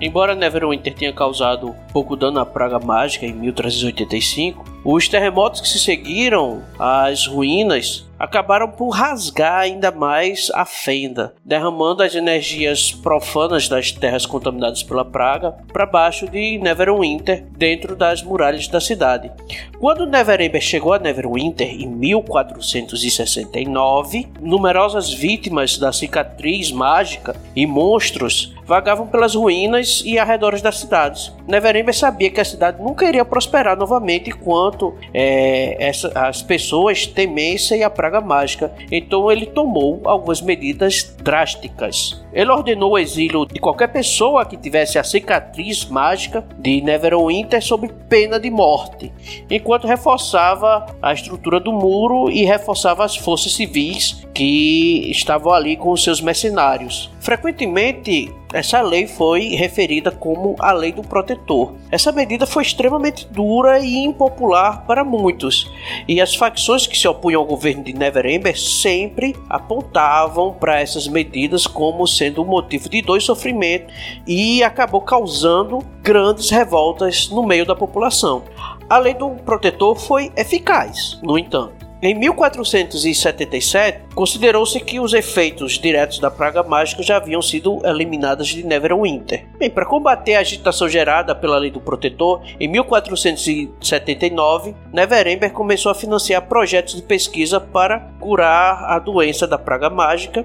Embora 0.00 0.34
Neverwinter 0.34 0.94
tenha 0.94 1.12
causado 1.12 1.74
pouco 1.92 2.16
dano 2.16 2.38
à 2.38 2.46
praga 2.46 2.78
mágica 2.78 3.24
em 3.24 3.32
1385, 3.32 4.75
os 4.88 5.08
terremotos 5.08 5.60
que 5.60 5.68
se 5.68 5.80
seguiram 5.80 6.62
às 6.78 7.26
ruínas 7.26 8.06
acabaram 8.18 8.70
por 8.70 8.88
rasgar 8.90 9.60
ainda 9.60 9.90
mais 9.90 10.50
a 10.54 10.64
fenda, 10.64 11.34
derramando 11.44 12.02
as 12.02 12.14
energias 12.14 12.90
profanas 12.90 13.68
das 13.68 13.92
terras 13.92 14.24
contaminadas 14.24 14.82
pela 14.82 15.04
praga 15.04 15.54
para 15.72 15.84
baixo 15.84 16.26
de 16.28 16.56
Neverwinter, 16.58 17.44
dentro 17.56 17.94
das 17.94 18.22
muralhas 18.22 18.68
da 18.68 18.80
cidade. 18.80 19.30
Quando 19.78 20.06
Neverember 20.06 20.62
chegou 20.62 20.94
a 20.94 20.98
Neverwinter 20.98 21.68
em 21.68 21.88
1469, 21.88 24.28
numerosas 24.40 25.12
vítimas 25.12 25.76
da 25.78 25.92
cicatriz 25.92 26.72
mágica 26.72 27.36
e 27.54 27.66
monstros 27.66 28.54
vagavam 28.64 29.06
pelas 29.06 29.34
ruínas 29.34 30.02
e 30.04 30.18
arredores 30.18 30.60
das 30.60 30.78
cidades. 30.78 31.32
Neverember 31.46 31.94
sabia 31.94 32.30
que 32.30 32.40
a 32.40 32.44
cidade 32.44 32.82
nunca 32.82 33.06
iria 33.06 33.24
prosperar 33.24 33.76
novamente 33.76 34.32
enquanto 34.76 34.94
é, 35.12 35.76
essa, 35.88 36.12
as 36.14 36.42
pessoas 36.42 37.06
temessem 37.06 37.82
a 37.82 37.90
praga 37.90 38.20
mágica, 38.20 38.72
então 38.92 39.30
ele 39.32 39.46
tomou 39.46 40.02
algumas 40.04 40.40
medidas 40.40 41.14
drásticas. 41.22 42.22
Ele 42.32 42.50
ordenou 42.50 42.92
o 42.92 42.98
exílio 42.98 43.46
de 43.46 43.58
qualquer 43.58 43.88
pessoa 43.88 44.44
que 44.44 44.56
tivesse 44.56 44.98
a 44.98 45.04
cicatriz 45.04 45.86
mágica 45.86 46.46
de 46.58 46.82
Neverwinter 46.82 47.62
sob 47.62 47.90
pena 48.08 48.38
de 48.38 48.50
morte, 48.50 49.12
enquanto 49.50 49.86
reforçava 49.86 50.86
a 51.00 51.12
estrutura 51.12 51.58
do 51.58 51.72
muro 51.72 52.30
e 52.30 52.44
reforçava 52.44 53.04
as 53.04 53.16
forças 53.16 53.54
civis 53.54 54.26
que 54.34 55.10
estavam 55.10 55.52
ali 55.52 55.76
com 55.76 55.96
seus 55.96 56.20
mercenários. 56.20 57.10
Frequentemente, 57.20 58.30
essa 58.52 58.80
lei 58.80 59.06
foi 59.06 59.48
referida 59.48 60.10
como 60.10 60.54
a 60.58 60.72
Lei 60.72 60.92
do 60.92 61.02
Protetor. 61.02 61.74
Essa 61.90 62.12
medida 62.12 62.46
foi 62.46 62.62
extremamente 62.62 63.26
dura 63.26 63.80
e 63.80 63.96
impopular 63.96 64.65
para 64.72 65.04
muitos, 65.04 65.70
e 66.08 66.20
as 66.20 66.34
facções 66.34 66.86
que 66.86 66.96
se 66.96 67.06
opunham 67.08 67.40
ao 67.40 67.46
governo 67.46 67.82
de 67.82 67.92
Neverember 67.92 68.58
sempre 68.58 69.36
apontavam 69.48 70.52
para 70.52 70.80
essas 70.80 71.06
medidas 71.06 71.66
como 71.66 72.06
sendo 72.06 72.42
um 72.42 72.46
motivo 72.46 72.88
de 72.88 73.02
dor 73.02 73.18
e 73.18 73.20
sofrimento 73.20 73.92
e 74.26 74.62
acabou 74.62 75.00
causando 75.00 75.78
grandes 76.02 76.50
revoltas 76.50 77.28
no 77.30 77.42
meio 77.46 77.64
da 77.64 77.74
população. 77.74 78.42
A 78.88 78.98
Lei 78.98 79.14
do 79.14 79.30
Protetor 79.30 79.96
foi 79.96 80.32
eficaz, 80.36 81.18
no 81.22 81.38
entanto 81.38 81.85
em 82.02 82.14
1477, 82.14 84.00
considerou-se 84.14 84.78
que 84.80 85.00
os 85.00 85.14
efeitos 85.14 85.78
diretos 85.78 86.18
da 86.18 86.30
praga 86.30 86.62
mágica 86.62 87.02
já 87.02 87.16
haviam 87.16 87.40
sido 87.40 87.80
eliminados 87.84 88.48
de 88.48 88.62
Neverwinter. 88.62 89.46
Bem, 89.58 89.70
para 89.70 89.86
combater 89.86 90.34
a 90.34 90.40
agitação 90.40 90.86
gerada 90.88 91.34
pela 91.34 91.56
lei 91.56 91.70
do 91.70 91.80
protetor, 91.80 92.42
em 92.60 92.68
1479, 92.68 94.74
Neverember 94.92 95.52
começou 95.52 95.90
a 95.90 95.94
financiar 95.94 96.42
projetos 96.42 96.94
de 96.94 97.02
pesquisa 97.02 97.58
para 97.58 98.00
curar 98.20 98.84
a 98.84 98.98
doença 98.98 99.46
da 99.46 99.56
praga 99.56 99.88
mágica 99.88 100.44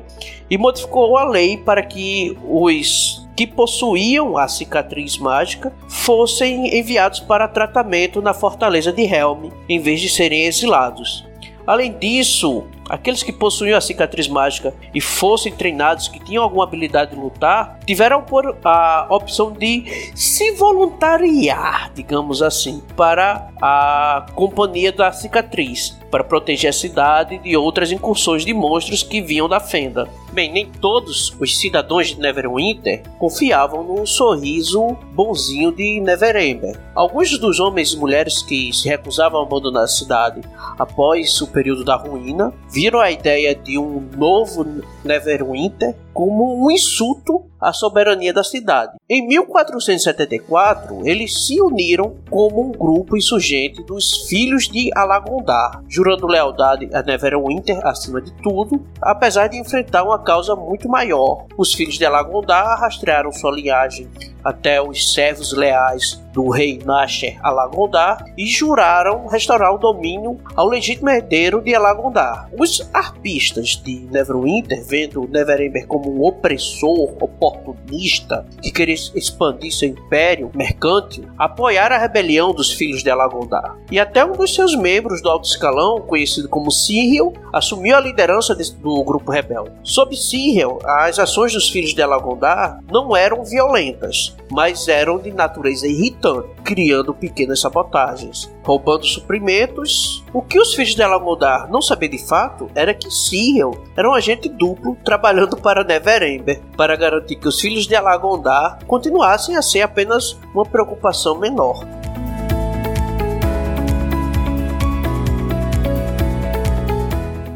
e 0.49 0.57
modificou 0.57 1.17
a 1.17 1.25
lei 1.25 1.57
para 1.57 1.83
que 1.83 2.37
os 2.43 3.27
que 3.35 3.47
possuíam 3.47 4.37
a 4.37 4.47
cicatriz 4.47 5.17
mágica 5.17 5.73
fossem 5.87 6.77
enviados 6.77 7.19
para 7.19 7.47
tratamento 7.47 8.21
na 8.21 8.33
fortaleza 8.33 8.91
de 8.91 9.03
Helm, 9.03 9.49
em 9.67 9.79
vez 9.79 9.99
de 9.99 10.09
serem 10.09 10.45
exilados. 10.45 11.30
Além 11.65 11.97
disso, 11.97 12.65
aqueles 12.89 13.23
que 13.23 13.31
possuíam 13.31 13.77
a 13.77 13.81
cicatriz 13.81 14.27
mágica 14.27 14.73
e 14.93 14.99
fossem 14.99 15.51
treinados, 15.51 16.07
que 16.07 16.19
tinham 16.19 16.43
alguma 16.43 16.63
habilidade 16.63 17.11
de 17.11 17.19
lutar, 17.19 17.79
tiveram 17.85 18.21
por 18.21 18.57
a 18.63 19.07
opção 19.09 19.51
de 19.51 20.11
se 20.15 20.51
voluntariar, 20.51 21.91
digamos 21.93 22.41
assim, 22.41 22.81
para 22.95 23.49
a 23.61 24.25
companhia 24.35 24.91
da 24.91 25.11
cicatriz 25.11 25.99
para 26.11 26.23
proteger 26.23 26.69
a 26.69 26.73
cidade 26.73 27.37
de 27.39 27.55
outras 27.55 27.91
incursões 27.91 28.43
de 28.43 28.53
monstros 28.53 29.01
que 29.01 29.21
vinham 29.21 29.47
da 29.47 29.59
fenda. 29.59 30.07
Bem, 30.33 30.51
nem 30.51 30.69
todos 30.69 31.33
os 31.39 31.57
cidadãos 31.57 32.07
de 32.07 32.19
Neverwinter 32.19 33.03
confiavam 33.17 33.83
no 33.83 34.05
sorriso 34.05 34.97
bonzinho 35.13 35.71
de 35.71 36.01
Neverember. 36.01 36.77
Alguns 36.93 37.37
dos 37.39 37.59
homens 37.59 37.93
e 37.93 37.97
mulheres 37.97 38.41
que 38.41 38.73
se 38.73 38.87
recusavam 38.87 39.41
a 39.41 39.45
abandonar 39.45 39.85
a 39.85 39.87
cidade 39.87 40.41
após 40.77 41.41
o 41.41 41.47
período 41.47 41.85
da 41.85 41.95
ruína 41.95 42.53
viram 42.71 42.99
a 42.99 43.11
ideia 43.11 43.53
de 43.53 43.77
um 43.77 43.99
novo 44.17 44.65
Neverwinter 45.03 45.95
como 46.13 46.65
um 46.65 46.71
insulto 46.71 47.45
à 47.59 47.71
soberania 47.71 48.33
da 48.33 48.43
cidade. 48.43 48.93
Em 49.07 49.27
1474, 49.27 51.07
eles 51.07 51.45
se 51.45 51.61
uniram 51.61 52.15
como 52.29 52.67
um 52.67 52.71
grupo 52.71 53.15
insurgente 53.15 53.83
dos 53.83 54.27
filhos 54.27 54.67
de 54.67 54.89
Alagondar, 54.95 55.83
jurando 55.87 56.25
lealdade 56.25 56.89
a 56.91 57.03
Neverwinter 57.03 57.85
acima 57.85 58.19
de 58.19 58.33
tudo, 58.41 58.83
apesar 58.99 59.47
de 59.47 59.59
enfrentar 59.59 60.03
uma 60.03 60.17
causa 60.19 60.55
muito 60.55 60.89
maior. 60.89 61.45
Os 61.55 61.73
filhos 61.73 61.97
de 61.97 62.05
Alagondar 62.05 62.79
rastrearam 62.79 63.31
sua 63.31 63.51
linhagem 63.51 64.09
até 64.43 64.81
os 64.81 65.13
servos 65.13 65.53
leais 65.53 66.19
do 66.33 66.49
rei 66.49 66.79
Nasher 66.83 67.37
Alagondar 67.43 68.25
e 68.37 68.45
juraram 68.45 69.27
restaurar 69.27 69.73
o 69.73 69.77
domínio 69.77 70.39
ao 70.55 70.67
legítimo 70.67 71.09
herdeiro 71.09 71.61
de 71.61 71.75
Alagondar. 71.75 72.49
Os 72.57 72.89
arpistas 72.93 73.81
de 73.83 74.07
Neverwinter, 74.09 74.83
vendo 74.83 75.27
Neverember 75.27 75.85
como 75.85 76.00
um 76.09 76.23
opressor 76.23 77.15
oportunista 77.21 78.45
que 78.61 78.71
queria 78.71 78.93
expandir 78.93 79.71
seu 79.71 79.89
império 79.89 80.51
mercântil, 80.53 81.25
apoiaram 81.37 81.95
a 81.95 81.99
rebelião 81.99 82.53
dos 82.53 82.71
filhos 82.71 83.03
de 83.03 83.09
Alagondar. 83.09 83.77
E 83.91 83.99
até 83.99 84.23
um 84.25 84.33
dos 84.33 84.53
seus 84.53 84.75
membros 84.75 85.21
do 85.21 85.29
alto 85.29 85.47
escalão, 85.47 86.01
conhecido 86.01 86.49
como 86.49 86.71
Cyril, 86.71 87.33
assumiu 87.53 87.95
a 87.95 87.99
liderança 87.99 88.55
do 88.55 89.03
grupo 89.03 89.31
rebelde. 89.31 89.71
Sob 89.83 90.15
Cyril, 90.15 90.79
as 90.85 91.19
ações 91.19 91.53
dos 91.53 91.69
filhos 91.69 91.93
de 91.93 92.01
Alagondar 92.01 92.79
não 92.91 93.15
eram 93.15 93.43
violentas, 93.43 94.35
mas 94.49 94.87
eram 94.87 95.19
de 95.19 95.31
natureza 95.31 95.87
irritante, 95.87 96.49
criando 96.63 97.13
pequenas 97.13 97.59
sabotagens, 97.59 98.51
roubando 98.63 99.05
suprimentos. 99.05 100.23
O 100.33 100.41
que 100.41 100.59
os 100.59 100.73
filhos 100.73 100.95
de 100.95 101.01
Alagondar 101.01 101.69
não 101.69 101.81
sabiam 101.81 102.11
de 102.11 102.25
fato 102.27 102.69
era 102.75 102.93
que 102.93 103.09
Cyril 103.11 103.71
era 103.95 104.09
um 104.09 104.13
agente 104.13 104.47
duplo 104.49 104.97
trabalhando 105.03 105.57
para 105.57 105.83
Neverember, 105.91 106.61
para 106.77 106.95
garantir 106.95 107.35
que 107.35 107.47
os 107.47 107.59
filhos 107.59 107.85
de 107.85 107.95
Alagondar 107.95 108.79
continuassem 108.87 109.57
a 109.57 109.61
ser 109.61 109.81
apenas 109.81 110.39
uma 110.53 110.65
preocupação 110.65 111.37
menor. 111.37 111.85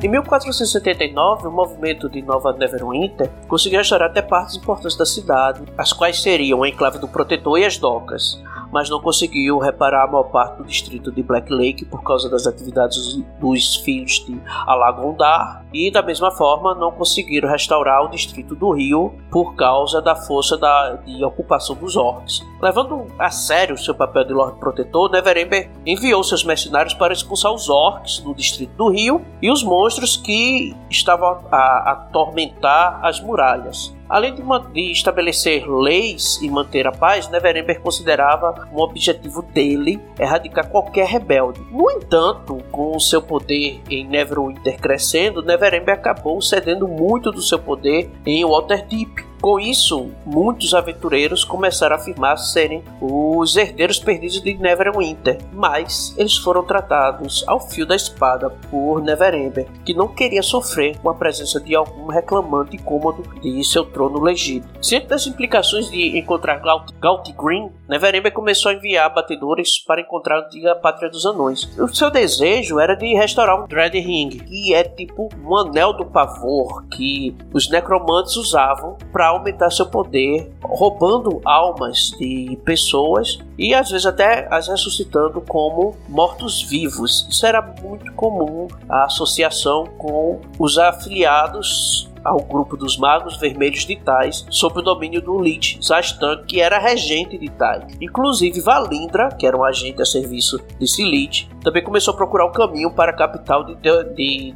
Em 0.04 0.10
1479, 0.10 1.48
o 1.48 1.52
movimento 1.52 2.10
de 2.10 2.22
Nova 2.22 2.54
Neverwinter 2.54 3.32
conseguiu 3.48 3.80
restaurar 3.80 4.10
até 4.10 4.22
partes 4.22 4.56
importantes 4.56 4.98
da 4.98 5.06
cidade, 5.06 5.64
as 5.78 5.94
quais 5.94 6.22
seriam 6.22 6.62
a 6.62 6.70
enclave 6.70 7.00
do 7.00 7.08
Protetor 7.08 7.58
e 7.58 7.66
as 7.66 7.78
docas. 7.78 8.40
mas 8.76 8.90
não 8.90 9.00
conseguiu 9.00 9.58
reparar 9.58 10.04
a 10.04 10.08
maior 10.08 10.26
parte 10.26 10.58
do 10.58 10.66
distrito 10.66 11.10
de 11.10 11.24
Black 11.24 11.50
Lake 11.50 11.86
por 11.86 12.04
causa 12.04 12.30
das 12.30 12.46
atividades 12.46 13.16
dos 13.40 13.78
filhos 13.78 14.26
de 14.26 14.38
Alagondar 14.68 15.64
e 15.74 15.90
da 15.90 16.02
mesma 16.02 16.30
forma 16.30 16.76
não 16.76 16.92
conseguiram 16.92 17.48
restaurar 17.48 18.04
o 18.04 18.10
distrito 18.10 18.54
do 18.54 18.72
Rio 18.72 19.14
por 19.32 19.56
causa 19.56 20.02
da 20.02 20.14
força 20.14 20.58
da, 20.58 20.96
de 21.06 21.24
ocupação 21.24 21.74
dos 21.76 21.96
orcs. 21.96 22.42
Levando 22.62 23.08
a 23.18 23.30
sério 23.30 23.78
seu 23.78 23.96
papel 23.96 24.26
de 24.26 24.34
Lord 24.34 24.60
Protetor, 24.60 25.10
Neverember 25.10 25.70
enviou 25.86 26.22
seus 26.22 26.44
mercenários 26.44 26.94
para 26.94 27.14
expulsar 27.14 27.54
os 27.54 27.70
orcs 27.70 28.22
no 28.26 28.36
distrito 28.36 28.76
do 28.76 28.90
Rio 28.90 29.22
e 29.42 29.50
os 29.50 29.64
monstros 29.64 29.95
que 30.18 30.76
estavam 30.90 31.46
a 31.52 31.92
atormentar 31.92 33.00
as 33.04 33.22
muralhas. 33.22 33.96
Além 34.08 34.36
de, 34.36 34.44
de, 34.72 34.92
estabelecer 34.92 35.68
leis 35.68 36.40
e 36.42 36.50
manter 36.50 36.86
a 36.86 36.92
paz, 36.92 37.28
Neverember 37.30 37.82
considerava 37.82 38.68
um 38.72 38.80
objetivo 38.80 39.42
dele 39.42 40.00
erradicar 40.20 40.70
qualquer 40.70 41.08
rebelde. 41.08 41.60
No 41.72 41.90
entanto, 41.90 42.60
com 42.72 42.96
o 42.96 43.00
seu 43.00 43.22
poder 43.22 43.82
em 43.90 44.06
Neverwinter 44.06 44.80
crescendo, 44.80 45.42
Neverember 45.42 45.96
acabou 45.96 46.40
cedendo 46.42 46.88
muito 46.88 47.32
do 47.32 47.42
seu 47.42 47.58
poder 47.58 48.12
em 48.26 48.46
Waterdeep, 48.46 49.26
com 49.46 49.60
isso, 49.60 50.10
muitos 50.26 50.74
aventureiros 50.74 51.44
começaram 51.44 51.96
a 51.96 52.00
afirmar 52.00 52.36
serem 52.36 52.84
os 53.00 53.56
herdeiros 53.56 54.00
perdidos 54.00 54.42
de 54.42 54.56
Neverwinter, 54.56 55.38
mas 55.54 56.16
eles 56.18 56.36
foram 56.36 56.66
tratados 56.66 57.44
ao 57.48 57.60
fio 57.60 57.86
da 57.86 57.96
espada 57.96 58.50
por 58.72 59.04
Neverember, 59.04 59.68
que 59.86 59.94
não 59.94 60.08
queria 60.08 60.42
sofrer 60.42 60.98
com 60.98 61.12
a 61.12 61.14
presença 61.14 61.62
de 61.62 61.76
algum 61.76 62.08
reclamante 62.08 62.76
incômodo 62.76 63.22
de 63.40 63.64
seu 63.64 63.86
trono 63.86 64.20
legítimo. 64.20 64.74
Ciente 64.82 65.06
das 65.06 65.28
implicações 65.28 65.92
de 65.92 66.18
encontrar 66.18 66.60
Gaut 67.00 67.32
Green, 67.34 67.70
Neverember 67.88 68.34
começou 68.34 68.72
a 68.72 68.74
enviar 68.74 69.14
batedores 69.14 69.78
para 69.78 70.02
encontrar 70.02 70.38
a 70.38 70.46
antiga 70.48 70.74
pátria 70.74 71.08
dos 71.08 71.24
anões. 71.24 71.66
O 71.78 71.88
seu 71.94 72.10
desejo 72.10 72.80
era 72.80 72.96
de 72.96 73.14
restaurar 73.14 73.64
um 73.64 73.68
Dread 73.68 73.96
Ring, 74.00 74.30
que 74.30 74.74
é 74.74 74.84
tipo 74.84 75.30
um 75.46 75.56
anel 75.56 75.94
do 75.94 76.04
pavor 76.04 76.84
que 76.88 77.38
os 77.54 77.70
necromantes 77.70 78.36
usavam 78.38 78.98
para 79.12 79.35
aumentar 79.36 79.70
seu 79.70 79.86
poder, 79.86 80.52
roubando 80.64 81.42
almas 81.46 82.12
de 82.20 82.58
pessoas 82.66 83.40
e 83.58 83.74
às 83.74 83.90
vezes 83.90 84.06
até 84.06 84.48
as 84.52 84.68
ressuscitando 84.68 85.42
como 85.42 85.96
mortos-vivos. 86.10 87.28
Isso 87.30 87.46
era 87.46 87.62
muito 87.62 88.12
comum 88.14 88.68
a 88.90 89.06
associação 89.06 89.86
com 89.98 90.40
os 90.60 90.78
afiliados 90.78 92.10
ao 92.26 92.40
grupo 92.40 92.76
dos 92.76 92.98
magos 92.98 93.38
vermelhos 93.38 93.86
de 93.86 93.96
Tais 93.96 94.46
sob 94.50 94.80
o 94.80 94.82
domínio 94.82 95.22
do 95.22 95.40
Lich 95.40 95.80
Zastan, 95.82 96.44
que 96.48 96.60
era 96.60 96.80
regente 96.80 97.38
de 97.38 97.50
Tai. 97.50 97.86
Inclusive 98.02 98.60
Valindra, 98.60 99.30
que 99.30 99.46
era 99.46 99.56
um 99.56 99.64
agente 99.64 100.02
a 100.02 100.06
serviço 100.06 100.60
desse 100.80 101.04
Lich, 101.04 101.48
também 101.64 101.84
começou 101.84 102.14
a 102.14 102.18
procurar 102.18 102.46
o 102.46 102.52
caminho 102.52 102.92
para 102.92 103.12
a 103.12 103.16
capital 103.16 103.64
de, 103.64 103.76
de, 103.76 104.04
de 104.14 104.56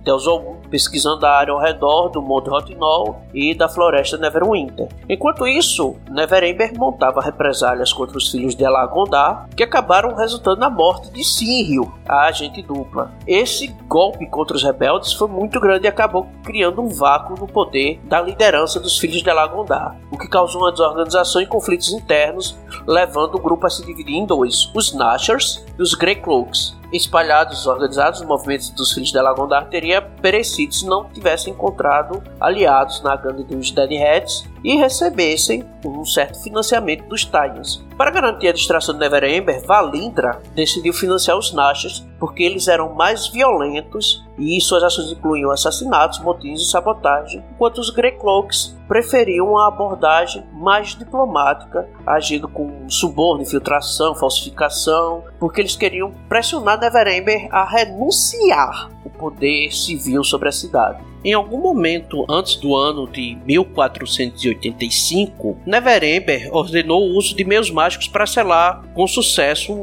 pesquisando 0.69 1.25
a 1.25 1.31
área 1.31 1.53
ao 1.53 1.59
redor 1.59 2.09
do 2.09 2.21
Monte 2.21 2.49
Rotinol 2.49 3.23
e 3.33 3.55
da 3.55 3.67
floresta 3.67 4.17
Neverwinter. 4.17 4.87
Enquanto 5.07 5.47
isso, 5.47 5.95
Neverember 6.09 6.77
montava 6.77 7.21
represálias 7.21 7.91
contra 7.91 8.17
os 8.17 8.29
filhos 8.29 8.55
de 8.55 8.63
Elagondar, 8.63 9.49
que 9.55 9.63
acabaram 9.63 10.15
resultando 10.15 10.59
na 10.59 10.69
morte 10.69 11.11
de 11.11 11.23
Sinrio, 11.23 11.91
a 12.07 12.27
agente 12.27 12.61
dupla. 12.61 13.11
Esse 13.25 13.67
golpe 13.87 14.27
contra 14.27 14.55
os 14.55 14.63
rebeldes 14.63 15.13
foi 15.13 15.27
muito 15.27 15.59
grande 15.59 15.85
e 15.85 15.87
acabou 15.87 16.27
criando 16.43 16.81
um 16.81 16.89
vácuo 16.89 17.39
no 17.39 17.47
poder 17.59 17.99
da 18.05 18.21
liderança 18.21 18.79
dos 18.79 18.97
filhos 18.97 19.21
de 19.21 19.29
Elagondar, 19.29 19.99
o 20.09 20.17
que 20.17 20.29
causou 20.29 20.61
uma 20.61 20.71
desorganização 20.71 21.41
e 21.41 21.45
conflitos 21.45 21.91
internos, 21.91 22.57
levando 22.87 23.35
o 23.35 23.41
grupo 23.41 23.67
a 23.67 23.69
se 23.69 23.85
dividir 23.85 24.15
em 24.15 24.25
dois, 24.25 24.71
os 24.73 24.93
Nashers 24.93 25.65
e 25.77 25.81
os 25.81 25.93
Greycloaks 25.93 26.78
espalhados, 26.91 27.65
organizados, 27.67 28.21
os 28.21 28.27
movimentos 28.27 28.69
dos 28.71 28.91
filhos 28.91 29.11
de 29.11 29.17
Elagondar 29.17 29.69
teria 29.69 30.01
perecido 30.01 30.73
se 30.73 30.85
não 30.85 31.05
tivessem 31.05 31.53
encontrado 31.53 32.23
aliados 32.39 33.01
na 33.01 33.15
gangue 33.15 33.43
dos 33.43 33.71
Deadheads 33.71 34.45
e 34.63 34.75
recebessem 34.75 35.63
um 35.85 36.03
certo 36.03 36.41
financiamento 36.41 37.07
dos 37.07 37.23
Titans. 37.23 37.83
Para 37.97 38.11
garantir 38.11 38.47
a 38.47 38.53
distração 38.53 38.93
de 38.93 38.99
Neverember, 38.99 39.65
Valindra 39.65 40.41
decidiu 40.53 40.93
financiar 40.93 41.37
os 41.37 41.53
Nashas 41.53 42.05
porque 42.19 42.43
eles 42.43 42.67
eram 42.67 42.93
mais 42.93 43.27
violentos 43.27 44.25
e 44.37 44.59
suas 44.59 44.83
ações 44.83 45.11
incluíam 45.11 45.51
assassinatos, 45.51 46.19
motins 46.19 46.61
e 46.61 46.65
sabotagem, 46.65 47.43
enquanto 47.53 47.79
os 47.79 47.89
Greycloaks 47.89 48.78
preferiam 48.89 49.51
uma 49.51 49.67
abordagem 49.67 50.43
mais 50.51 50.95
diplomática, 50.95 51.87
agindo 52.07 52.47
com 52.47 52.89
suborno, 52.89 53.43
infiltração, 53.43 54.15
falsificação, 54.15 55.23
porque 55.39 55.61
eles 55.61 55.75
queriam 55.75 56.11
pressionar 56.27 56.79
Neverember 56.79 57.47
a 57.51 57.63
renunciar 57.63 58.89
o 59.05 59.09
poder 59.11 59.71
civil 59.71 60.23
sobre 60.23 60.49
a 60.49 60.51
cidade. 60.51 61.08
Em 61.23 61.33
algum 61.33 61.59
momento 61.59 62.25
antes 62.29 62.55
do 62.55 62.75
ano 62.75 63.07
de 63.07 63.37
1485, 63.45 65.57
Neverember 65.65 66.49
ordenou 66.55 67.01
o 67.01 67.17
uso 67.17 67.35
de 67.35 67.43
meios 67.43 67.69
mágicos 67.69 68.07
para 68.07 68.25
selar 68.25 68.83
com 68.93 69.05
sucesso 69.05 69.75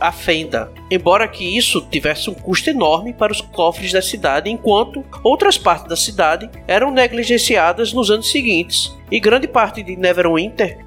a 0.00 0.10
fenda, 0.10 0.72
embora 0.90 1.28
que 1.28 1.56
isso 1.56 1.86
tivesse 1.90 2.28
um 2.28 2.34
custo 2.34 2.68
enorme 2.68 3.12
para 3.12 3.32
os 3.32 3.40
cofres 3.40 3.92
da 3.92 4.02
cidade, 4.02 4.50
enquanto 4.50 5.04
outras 5.22 5.56
partes 5.56 5.88
da 5.88 5.96
cidade 5.96 6.50
eram 6.66 6.90
negligenciadas 6.90 7.92
nos 7.92 8.10
anos 8.10 8.30
seguintes. 8.30 8.92
E 9.10 9.20
grande 9.20 9.46
parte 9.46 9.82
de 9.82 9.94
Neverwinter 9.94 10.78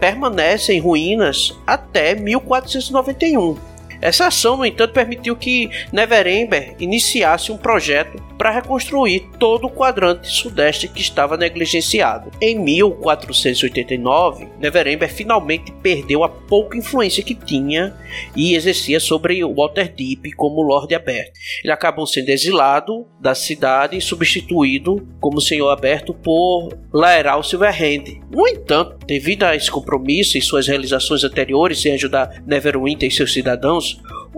permanece 0.00 0.72
em 0.72 0.80
ruínas 0.80 1.54
até 1.66 2.14
1491. 2.14 3.73
Essa 4.04 4.26
ação, 4.26 4.58
no 4.58 4.66
entanto, 4.66 4.92
permitiu 4.92 5.34
que 5.34 5.70
Neverember 5.90 6.76
iniciasse 6.78 7.50
um 7.50 7.56
projeto 7.56 8.22
para 8.36 8.50
reconstruir 8.50 9.30
todo 9.38 9.66
o 9.66 9.70
quadrante 9.70 10.28
sudeste 10.28 10.88
que 10.88 11.00
estava 11.00 11.38
negligenciado. 11.38 12.30
Em 12.38 12.58
1489, 12.58 14.48
Neverember 14.60 15.10
finalmente 15.10 15.72
perdeu 15.82 16.22
a 16.22 16.28
pouca 16.28 16.76
influência 16.76 17.22
que 17.22 17.34
tinha 17.34 17.96
e 18.36 18.54
exercia 18.54 19.00
sobre 19.00 19.42
Waterdeep 19.42 20.32
como 20.32 20.60
Lorde 20.60 20.94
Aberto. 20.94 21.32
Ele 21.62 21.72
acabou 21.72 22.06
sendo 22.06 22.28
exilado 22.28 23.06
da 23.18 23.34
cidade 23.34 23.96
e 23.96 24.02
substituído 24.02 25.08
como 25.18 25.40
Senhor 25.40 25.70
Aberto 25.70 26.12
por 26.12 26.68
Laeral 26.92 27.42
Silverhand. 27.42 28.20
No 28.30 28.46
entanto, 28.46 28.98
devido 29.06 29.44
a 29.44 29.56
esse 29.56 29.70
compromisso 29.70 30.36
e 30.36 30.42
suas 30.42 30.66
realizações 30.66 31.24
anteriores 31.24 31.82
em 31.86 31.94
ajudar 31.94 32.42
Neverwinter 32.46 33.08
e 33.08 33.10
seus 33.10 33.32
cidadãos, 33.32 33.93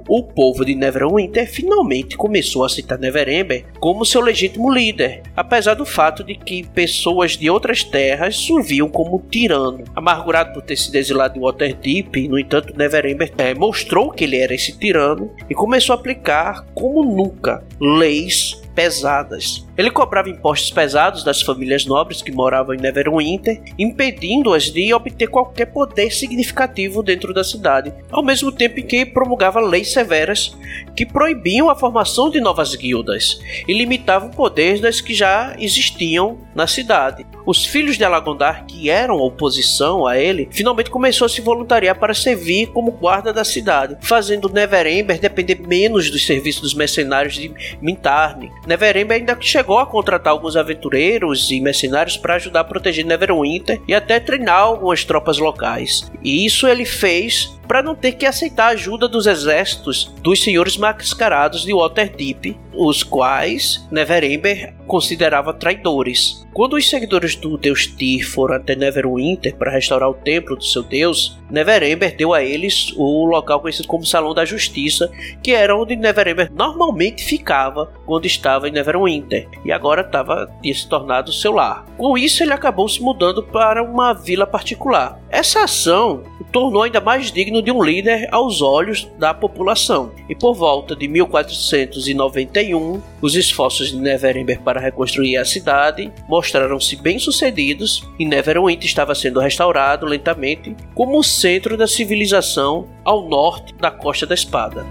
o 0.08 0.22
povo 0.22 0.64
de 0.64 0.74
Neverwinter 0.74 1.50
finalmente 1.50 2.16
começou 2.16 2.62
a 2.62 2.66
aceitar 2.66 2.98
Neverember 2.98 3.64
como 3.80 4.04
seu 4.04 4.20
legítimo 4.20 4.72
líder, 4.72 5.22
apesar 5.36 5.74
do 5.74 5.84
fato 5.84 6.22
de 6.22 6.34
que 6.34 6.66
pessoas 6.68 7.36
de 7.36 7.50
outras 7.50 7.82
terras 7.82 8.48
o 8.50 8.62
viam 8.62 8.88
como 8.88 9.24
tirano. 9.30 9.84
Amargurado 9.94 10.52
por 10.52 10.62
ter 10.62 10.76
sido 10.76 10.96
exilado 10.96 11.34
de 11.34 11.40
Waterdeep, 11.40 12.28
no 12.28 12.38
entanto, 12.38 12.76
Neverember 12.76 13.32
é, 13.38 13.54
mostrou 13.54 14.10
que 14.10 14.24
ele 14.24 14.36
era 14.36 14.54
esse 14.54 14.78
tirano 14.78 15.30
e 15.48 15.54
começou 15.54 15.94
a 15.94 15.98
aplicar 15.98 16.64
como 16.74 17.02
nunca 17.02 17.64
leis 17.80 18.60
pesadas. 18.74 19.65
Ele 19.76 19.90
cobrava 19.90 20.30
impostos 20.30 20.70
pesados 20.70 21.22
das 21.22 21.42
famílias 21.42 21.84
nobres 21.84 22.22
que 22.22 22.32
moravam 22.32 22.74
em 22.74 22.78
Neverwinter, 22.78 23.60
impedindo-as 23.78 24.64
de 24.64 24.92
obter 24.94 25.26
qualquer 25.26 25.66
poder 25.66 26.10
significativo 26.10 27.02
dentro 27.02 27.34
da 27.34 27.44
cidade, 27.44 27.92
ao 28.10 28.22
mesmo 28.22 28.50
tempo 28.50 28.80
em 28.80 28.86
que 28.86 29.04
promulgava 29.04 29.60
leis 29.60 29.92
severas 29.92 30.56
que 30.94 31.04
proibiam 31.04 31.68
a 31.68 31.76
formação 31.76 32.30
de 32.30 32.40
novas 32.40 32.74
guildas 32.74 33.38
e 33.68 33.72
limitavam 33.72 34.30
o 34.30 34.34
poder 34.34 34.80
das 34.80 35.00
que 35.00 35.14
já 35.14 35.54
existiam 35.58 36.38
na 36.54 36.66
cidade. 36.66 37.26
Os 37.44 37.64
filhos 37.64 37.96
de 37.96 38.04
Alagondar, 38.04 38.64
que 38.66 38.88
eram 38.88 39.18
oposição 39.18 40.06
a 40.06 40.18
ele, 40.18 40.48
finalmente 40.50 40.90
começou 40.90 41.26
a 41.26 41.28
se 41.28 41.40
voluntariar 41.40 41.98
para 41.98 42.14
servir 42.14 42.68
como 42.68 42.90
guarda 42.90 43.32
da 43.32 43.44
cidade, 43.44 43.96
fazendo 44.00 44.48
Neverember 44.48 45.20
depender 45.20 45.60
menos 45.60 46.10
dos 46.10 46.24
serviços 46.24 46.62
dos 46.62 46.74
mercenários 46.74 47.34
de 47.34 47.52
Mintarne, 47.80 48.50
Neverember 48.66 49.18
ainda 49.18 49.36
chegou 49.40 49.65
a 49.74 49.86
contratar 49.86 50.32
alguns 50.32 50.56
aventureiros 50.56 51.50
e 51.50 51.60
mercenários 51.60 52.16
para 52.16 52.34
ajudar 52.34 52.60
a 52.60 52.64
proteger 52.64 53.04
Neverwinter 53.04 53.80
e 53.88 53.94
até 53.94 54.20
treinar 54.20 54.60
algumas 54.60 55.04
tropas 55.04 55.38
locais. 55.38 56.10
E 56.22 56.44
isso 56.44 56.66
ele 56.66 56.84
fez 56.84 57.58
para 57.66 57.82
não 57.82 57.94
ter 57.94 58.12
que 58.12 58.26
aceitar 58.26 58.66
a 58.66 58.70
ajuda 58.70 59.08
dos 59.08 59.26
exércitos 59.26 60.12
dos 60.22 60.42
senhores 60.42 60.76
mascarados 60.76 61.64
de 61.64 61.72
Waterdeep, 61.72 62.58
os 62.72 63.02
quais 63.02 63.86
Neverember 63.90 64.74
considerava 64.86 65.52
traidores. 65.52 66.46
Quando 66.52 66.74
os 66.76 66.88
seguidores 66.88 67.34
do 67.34 67.58
deus 67.58 67.86
Tyr 67.86 68.26
foram 68.26 68.56
até 68.56 68.74
Neverwinter 68.74 69.56
para 69.56 69.70
restaurar 69.70 70.08
o 70.08 70.14
templo 70.14 70.56
do 70.56 70.64
seu 70.64 70.82
deus, 70.82 71.38
Neverember 71.50 72.16
deu 72.16 72.32
a 72.32 72.42
eles 72.42 72.92
o 72.96 73.26
local 73.26 73.60
conhecido 73.60 73.88
como 73.88 74.06
Salão 74.06 74.32
da 74.32 74.44
Justiça, 74.44 75.10
que 75.42 75.52
era 75.52 75.76
onde 75.76 75.96
Neverember 75.96 76.50
normalmente 76.52 77.24
ficava 77.24 77.92
quando 78.06 78.26
estava 78.26 78.68
em 78.68 78.72
Neverwinter, 78.72 79.48
e 79.64 79.72
agora 79.72 80.04
tava, 80.04 80.50
tinha 80.62 80.74
se 80.74 80.88
tornado 80.88 81.32
seu 81.32 81.52
lar. 81.52 81.84
Com 81.98 82.16
isso, 82.16 82.42
ele 82.42 82.52
acabou 82.52 82.88
se 82.88 83.02
mudando 83.02 83.42
para 83.42 83.82
uma 83.82 84.12
vila 84.12 84.46
particular. 84.46 85.20
Essa 85.28 85.64
ação 85.64 86.22
o 86.40 86.44
tornou 86.44 86.82
ainda 86.82 87.00
mais 87.00 87.30
digno 87.30 87.55
de 87.62 87.70
um 87.70 87.82
líder 87.82 88.28
aos 88.32 88.62
olhos 88.62 89.08
da 89.18 89.32
população. 89.34 90.12
E 90.28 90.34
por 90.34 90.54
volta 90.54 90.94
de 90.94 91.08
1491, 91.08 93.02
os 93.20 93.34
esforços 93.34 93.90
de 93.90 93.96
Neverember 93.96 94.60
para 94.60 94.80
reconstruir 94.80 95.36
a 95.36 95.44
cidade 95.44 96.12
mostraram-se 96.28 96.96
bem-sucedidos 96.96 98.02
e 98.18 98.24
Neverwinter 98.24 98.86
estava 98.86 99.14
sendo 99.14 99.40
restaurado 99.40 100.06
lentamente 100.06 100.76
como 100.94 101.18
o 101.18 101.24
centro 101.24 101.76
da 101.76 101.86
civilização 101.86 102.86
ao 103.04 103.28
norte 103.28 103.74
da 103.74 103.90
Costa 103.90 104.26
da 104.26 104.34
Espada. 104.34 104.84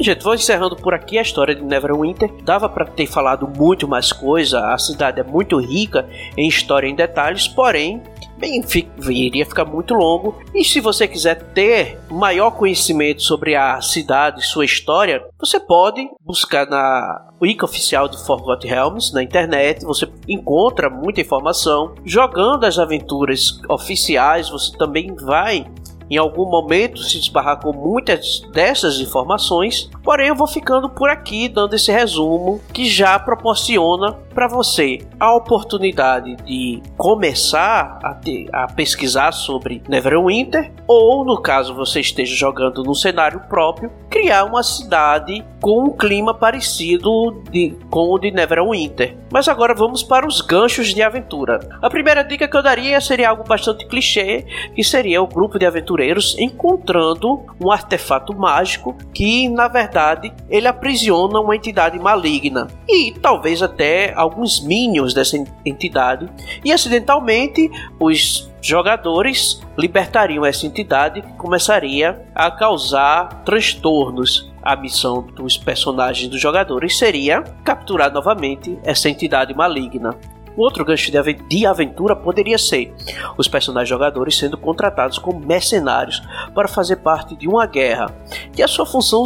Gente, 0.00 0.24
vou 0.24 0.34
encerrando 0.34 0.76
por 0.76 0.94
aqui 0.94 1.18
a 1.18 1.22
história 1.22 1.54
de 1.54 1.62
Neverwinter. 1.62 2.32
Dava 2.42 2.70
para 2.70 2.86
ter 2.86 3.06
falado 3.06 3.46
muito 3.46 3.86
mais 3.86 4.12
coisa, 4.12 4.72
a 4.72 4.78
cidade 4.78 5.20
é 5.20 5.22
muito 5.22 5.58
rica 5.58 6.08
em 6.38 6.48
história 6.48 6.88
em 6.88 6.94
detalhes, 6.94 7.46
porém 7.46 8.02
bem, 8.38 8.64
iria 9.10 9.44
ficar 9.44 9.66
muito 9.66 9.92
longo. 9.92 10.34
E 10.54 10.64
se 10.64 10.80
você 10.80 11.06
quiser 11.06 11.52
ter 11.52 11.98
maior 12.10 12.52
conhecimento 12.52 13.22
sobre 13.22 13.54
a 13.54 13.78
cidade 13.82 14.40
e 14.40 14.44
sua 14.44 14.64
história, 14.64 15.22
você 15.38 15.60
pode 15.60 16.08
buscar 16.24 16.66
na 16.66 17.28
Wiki 17.40 17.62
oficial 17.62 18.08
de 18.08 18.24
Forgotten 18.24 18.70
Realms 18.70 19.12
na 19.12 19.22
internet. 19.22 19.84
Você 19.84 20.08
encontra 20.26 20.88
muita 20.88 21.20
informação. 21.20 21.94
Jogando 22.06 22.64
as 22.64 22.78
aventuras 22.78 23.60
oficiais, 23.68 24.48
você 24.48 24.74
também 24.78 25.14
vai 25.14 25.66
em 26.10 26.16
algum 26.16 26.44
momento 26.44 27.02
se 27.02 27.18
esbarrar 27.18 27.60
com 27.60 27.72
muitas 27.72 28.40
dessas 28.52 28.98
informações, 28.98 29.88
porém 30.02 30.28
eu 30.28 30.34
vou 30.34 30.46
ficando 30.46 30.90
por 30.90 31.08
aqui 31.08 31.48
dando 31.48 31.74
esse 31.74 31.92
resumo 31.92 32.60
que 32.72 32.86
já 32.86 33.18
proporciona 33.18 34.12
para 34.34 34.48
você 34.48 34.98
a 35.18 35.34
oportunidade 35.34 36.36
de 36.44 36.82
começar 36.96 37.98
a, 38.02 38.14
ter, 38.14 38.48
a 38.52 38.66
pesquisar 38.66 39.32
sobre 39.32 39.82
Neverwinter 39.88 40.72
ou, 40.86 41.24
no 41.24 41.40
caso 41.40 41.74
você 41.74 42.00
esteja 42.00 42.34
jogando 42.34 42.82
no 42.82 42.94
cenário 42.94 43.40
próprio, 43.48 43.92
criar 44.08 44.44
uma 44.44 44.62
cidade 44.62 45.44
com 45.60 45.84
um 45.84 45.96
clima 45.96 46.34
parecido 46.34 47.42
de, 47.50 47.76
com 47.90 48.12
o 48.12 48.18
de 48.18 48.30
Neverwinter. 48.30 49.16
Mas 49.30 49.46
agora 49.46 49.74
vamos 49.74 50.02
para 50.02 50.26
os 50.26 50.40
ganchos 50.40 50.88
de 50.88 51.02
aventura. 51.02 51.60
A 51.80 51.88
primeira 51.88 52.24
dica 52.24 52.48
que 52.48 52.56
eu 52.56 52.62
daria 52.62 53.00
seria 53.00 53.30
algo 53.30 53.44
bastante 53.44 53.86
clichê, 53.86 54.44
que 54.74 54.82
seria 54.82 55.22
o 55.22 55.26
grupo 55.28 55.58
de 55.58 55.66
aventureiros 56.00 56.36
encontrando 56.38 57.44
um 57.60 57.70
artefato 57.70 58.34
mágico 58.34 58.96
que, 59.12 59.48
na 59.48 59.68
verdade, 59.68 60.32
ele 60.48 60.66
aprisiona 60.66 61.38
uma 61.38 61.54
entidade 61.54 61.98
maligna 61.98 62.68
e 62.88 63.12
talvez 63.12 63.62
até 63.62 64.14
alguns 64.14 64.60
minions 64.60 65.12
dessa 65.12 65.36
entidade 65.64 66.28
e 66.64 66.72
acidentalmente 66.72 67.70
os 67.98 68.50
jogadores 68.62 69.62
libertariam 69.76 70.44
essa 70.44 70.66
entidade 70.66 71.22
que 71.22 71.32
começaria 71.34 72.22
a 72.34 72.50
causar 72.50 73.42
transtornos. 73.44 74.50
A 74.62 74.76
missão 74.76 75.22
dos 75.22 75.56
personagens 75.56 76.28
dos 76.28 76.38
jogadores 76.38 76.98
seria 76.98 77.42
capturar 77.64 78.12
novamente 78.12 78.78
essa 78.84 79.08
entidade 79.08 79.54
maligna. 79.54 80.14
Outro 80.56 80.84
gancho 80.84 81.10
de 81.48 81.66
aventura 81.66 82.14
poderia 82.14 82.58
ser 82.58 82.94
os 83.38 83.48
personagens 83.48 83.88
jogadores 83.88 84.36
sendo 84.36 84.58
contratados 84.58 85.18
como 85.18 85.40
mercenários 85.40 86.22
para 86.54 86.68
fazer 86.68 86.96
parte 86.96 87.36
de 87.36 87.48
uma 87.48 87.66
guerra, 87.66 88.14
e 88.56 88.62
a 88.62 88.68
sua 88.68 88.84
função 88.84 89.24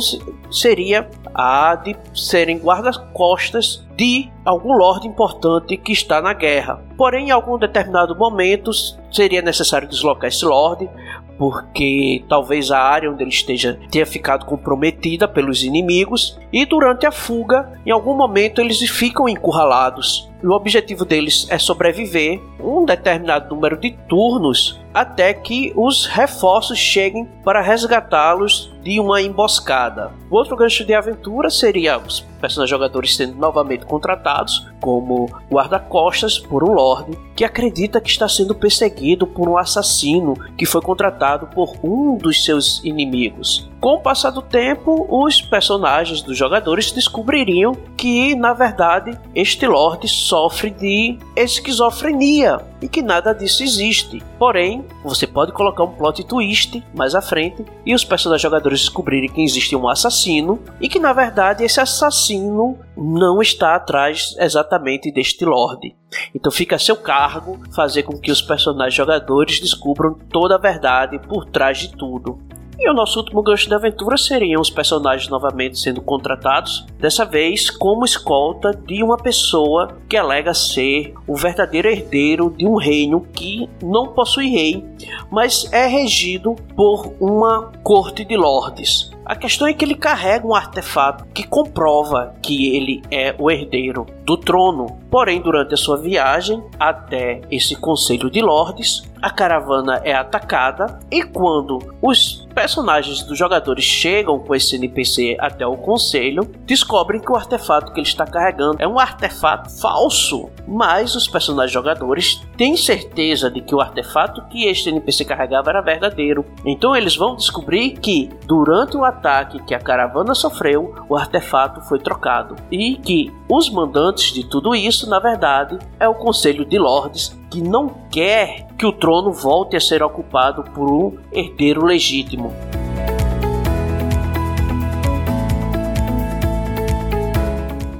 seria 0.50 1.08
a 1.34 1.74
de 1.76 1.96
serem 2.14 2.58
guarda-costas 2.58 3.84
de 3.96 4.30
algum 4.44 4.72
lord 4.72 5.06
importante 5.06 5.76
que 5.76 5.92
está 5.92 6.20
na 6.20 6.32
guerra. 6.32 6.82
Porém, 6.96 7.28
em 7.28 7.30
algum 7.30 7.58
determinado 7.58 8.14
momento 8.16 8.70
seria 9.10 9.42
necessário 9.42 9.88
deslocar 9.88 10.28
esse 10.28 10.44
lord, 10.44 10.88
porque 11.36 12.24
talvez 12.28 12.70
a 12.70 12.78
área 12.78 13.10
onde 13.10 13.24
ele 13.24 13.30
esteja 13.30 13.78
tenha 13.90 14.06
ficado 14.06 14.44
comprometida 14.44 15.26
pelos 15.26 15.64
inimigos, 15.64 16.38
e 16.52 16.64
durante 16.64 17.06
a 17.06 17.12
fuga, 17.12 17.80
em 17.84 17.90
algum 17.90 18.16
momento 18.16 18.60
eles 18.60 18.78
ficam 18.88 19.28
encurralados. 19.28 20.30
O 20.44 20.52
objetivo 20.52 21.06
deles 21.06 21.46
é 21.48 21.56
sobreviver 21.56 22.38
um 22.60 22.84
determinado 22.84 23.54
número 23.54 23.78
de 23.78 23.92
turnos 24.06 24.78
até 24.92 25.32
que 25.32 25.72
os 25.74 26.04
reforços 26.04 26.78
cheguem 26.78 27.26
para 27.42 27.62
resgatá-los 27.62 28.70
de 28.82 29.00
uma 29.00 29.22
emboscada. 29.22 30.12
O 30.30 30.36
outro 30.36 30.54
gancho 30.54 30.84
de 30.84 30.92
aventura 30.92 31.48
seria 31.48 31.98
os 31.98 32.20
personagens 32.40 32.68
jogadores 32.68 33.16
sendo 33.16 33.36
novamente 33.36 33.86
contratados 33.86 34.68
como 34.82 35.30
guarda-costas 35.50 36.38
por 36.38 36.62
um 36.62 36.74
lord 36.74 37.18
que 37.34 37.42
acredita 37.42 37.98
que 37.98 38.10
está 38.10 38.28
sendo 38.28 38.54
perseguido 38.54 39.26
por 39.26 39.48
um 39.48 39.56
assassino 39.56 40.34
que 40.58 40.66
foi 40.66 40.82
contratado 40.82 41.46
por 41.46 41.74
um 41.82 42.18
dos 42.18 42.44
seus 42.44 42.84
inimigos. 42.84 43.68
Com 43.84 43.96
o 43.96 44.00
passar 44.00 44.30
do 44.30 44.40
tempo, 44.40 45.06
os 45.10 45.42
personagens 45.42 46.22
dos 46.22 46.38
jogadores 46.38 46.90
descobririam 46.90 47.74
que, 47.98 48.34
na 48.34 48.54
verdade, 48.54 49.14
este 49.34 49.66
lord 49.66 50.08
sofre 50.08 50.70
de 50.70 51.18
esquizofrenia 51.36 52.62
e 52.80 52.88
que 52.88 53.02
nada 53.02 53.34
disso 53.34 53.62
existe. 53.62 54.22
Porém, 54.38 54.86
você 55.04 55.26
pode 55.26 55.52
colocar 55.52 55.84
um 55.84 55.92
plot 55.92 56.24
twist 56.24 56.82
mais 56.96 57.14
à 57.14 57.20
frente 57.20 57.62
e 57.84 57.94
os 57.94 58.02
personagens 58.02 58.40
jogadores 58.40 58.80
descobrirem 58.80 59.28
que 59.28 59.42
existe 59.42 59.76
um 59.76 59.86
assassino 59.86 60.62
e 60.80 60.88
que, 60.88 60.98
na 60.98 61.12
verdade, 61.12 61.62
esse 61.62 61.78
assassino 61.78 62.78
não 62.96 63.42
está 63.42 63.74
atrás 63.74 64.34
exatamente 64.38 65.12
deste 65.12 65.44
lord. 65.44 65.94
Então 66.34 66.50
fica 66.50 66.76
a 66.76 66.78
seu 66.78 66.96
cargo 66.96 67.60
fazer 67.74 68.04
com 68.04 68.18
que 68.18 68.32
os 68.32 68.40
personagens 68.40 68.94
jogadores 68.94 69.60
descubram 69.60 70.14
toda 70.30 70.54
a 70.54 70.58
verdade 70.58 71.18
por 71.18 71.44
trás 71.44 71.76
de 71.76 71.94
tudo. 71.94 72.40
E 72.78 72.90
o 72.90 72.94
nosso 72.94 73.20
último 73.20 73.42
gancho 73.42 73.68
da 73.68 73.76
aventura 73.76 74.16
seriam 74.16 74.60
os 74.60 74.70
personagens 74.70 75.28
novamente 75.28 75.78
sendo 75.78 76.02
contratados, 76.02 76.86
dessa 76.98 77.24
vez 77.24 77.70
como 77.70 78.04
escolta 78.04 78.72
de 78.72 79.02
uma 79.02 79.16
pessoa 79.16 79.96
que 80.08 80.16
alega 80.16 80.52
ser 80.52 81.14
o 81.26 81.36
verdadeiro 81.36 81.88
herdeiro 81.88 82.50
de 82.50 82.66
um 82.66 82.76
reino 82.76 83.20
que 83.32 83.68
não 83.82 84.08
possui 84.08 84.48
rei, 84.48 84.84
mas 85.30 85.70
é 85.72 85.86
regido 85.86 86.56
por 86.76 87.14
uma 87.20 87.72
corte 87.82 88.24
de 88.24 88.36
lordes. 88.36 89.14
A 89.24 89.34
questão 89.34 89.66
é 89.66 89.72
que 89.72 89.82
ele 89.82 89.94
carrega 89.94 90.46
um 90.46 90.54
artefato 90.54 91.24
que 91.32 91.46
comprova 91.46 92.34
que 92.42 92.76
ele 92.76 93.02
é 93.10 93.34
o 93.38 93.50
herdeiro 93.50 94.04
do 94.24 94.36
trono. 94.36 94.98
Porém, 95.10 95.40
durante 95.40 95.72
a 95.72 95.78
sua 95.78 95.96
viagem 95.96 96.62
até 96.78 97.40
esse 97.50 97.74
conselho 97.74 98.30
de 98.30 98.42
lordes, 98.42 99.02
a 99.22 99.30
caravana 99.30 100.02
é 100.04 100.12
atacada 100.12 100.98
e 101.10 101.22
quando 101.22 101.78
os 102.02 102.43
personagens 102.54 103.22
dos 103.22 103.36
jogadores 103.36 103.84
chegam 103.84 104.38
com 104.38 104.54
esse 104.54 104.76
NPC 104.76 105.36
até 105.40 105.66
o 105.66 105.76
conselho, 105.76 106.48
descobrem 106.64 107.20
que 107.20 107.30
o 107.30 107.36
artefato 107.36 107.92
que 107.92 108.00
ele 108.00 108.06
está 108.06 108.24
carregando 108.24 108.76
é 108.78 108.86
um 108.86 108.98
artefato 108.98 109.70
falso, 109.80 110.48
mas 110.66 111.14
os 111.14 111.26
personagens 111.26 111.72
jogadores 111.72 112.40
têm 112.56 112.76
certeza 112.76 113.50
de 113.50 113.60
que 113.60 113.74
o 113.74 113.80
artefato 113.80 114.46
que 114.48 114.66
este 114.66 114.88
NPC 114.88 115.24
carregava 115.24 115.70
era 115.70 115.80
verdadeiro. 115.80 116.44
Então 116.64 116.94
eles 116.94 117.16
vão 117.16 117.34
descobrir 117.34 117.98
que 117.98 118.30
durante 118.46 118.96
o 118.96 119.04
ataque 119.04 119.62
que 119.64 119.74
a 119.74 119.80
caravana 119.80 120.34
sofreu, 120.34 120.94
o 121.08 121.16
artefato 121.16 121.80
foi 121.82 121.98
trocado 121.98 122.54
e 122.70 122.96
que 122.96 123.32
os 123.48 123.68
mandantes 123.68 124.32
de 124.32 124.44
tudo 124.48 124.74
isso, 124.74 125.08
na 125.08 125.18
verdade, 125.18 125.78
é 125.98 126.08
o 126.08 126.14
Conselho 126.14 126.64
de 126.64 126.78
Lordes 126.78 127.36
que 127.54 127.62
não 127.62 127.88
quer 128.10 128.66
que 128.76 128.84
o 128.84 128.90
trono 128.90 129.30
volte 129.30 129.76
a 129.76 129.80
ser 129.80 130.02
ocupado 130.02 130.64
por 130.72 130.90
um 130.90 131.16
herdeiro 131.30 131.84
legítimo. 131.84 132.52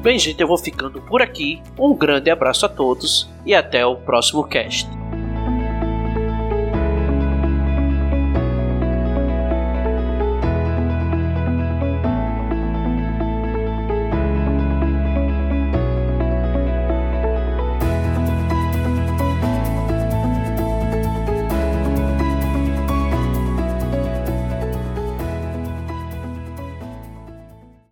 Bem, 0.02 0.18
gente, 0.18 0.40
eu 0.40 0.48
vou 0.48 0.58
ficando 0.58 1.00
por 1.02 1.22
aqui. 1.22 1.62
Um 1.78 1.94
grande 1.94 2.30
abraço 2.30 2.66
a 2.66 2.68
todos 2.68 3.30
e 3.46 3.54
até 3.54 3.86
o 3.86 3.94
próximo 3.94 4.42
cast. 4.42 4.90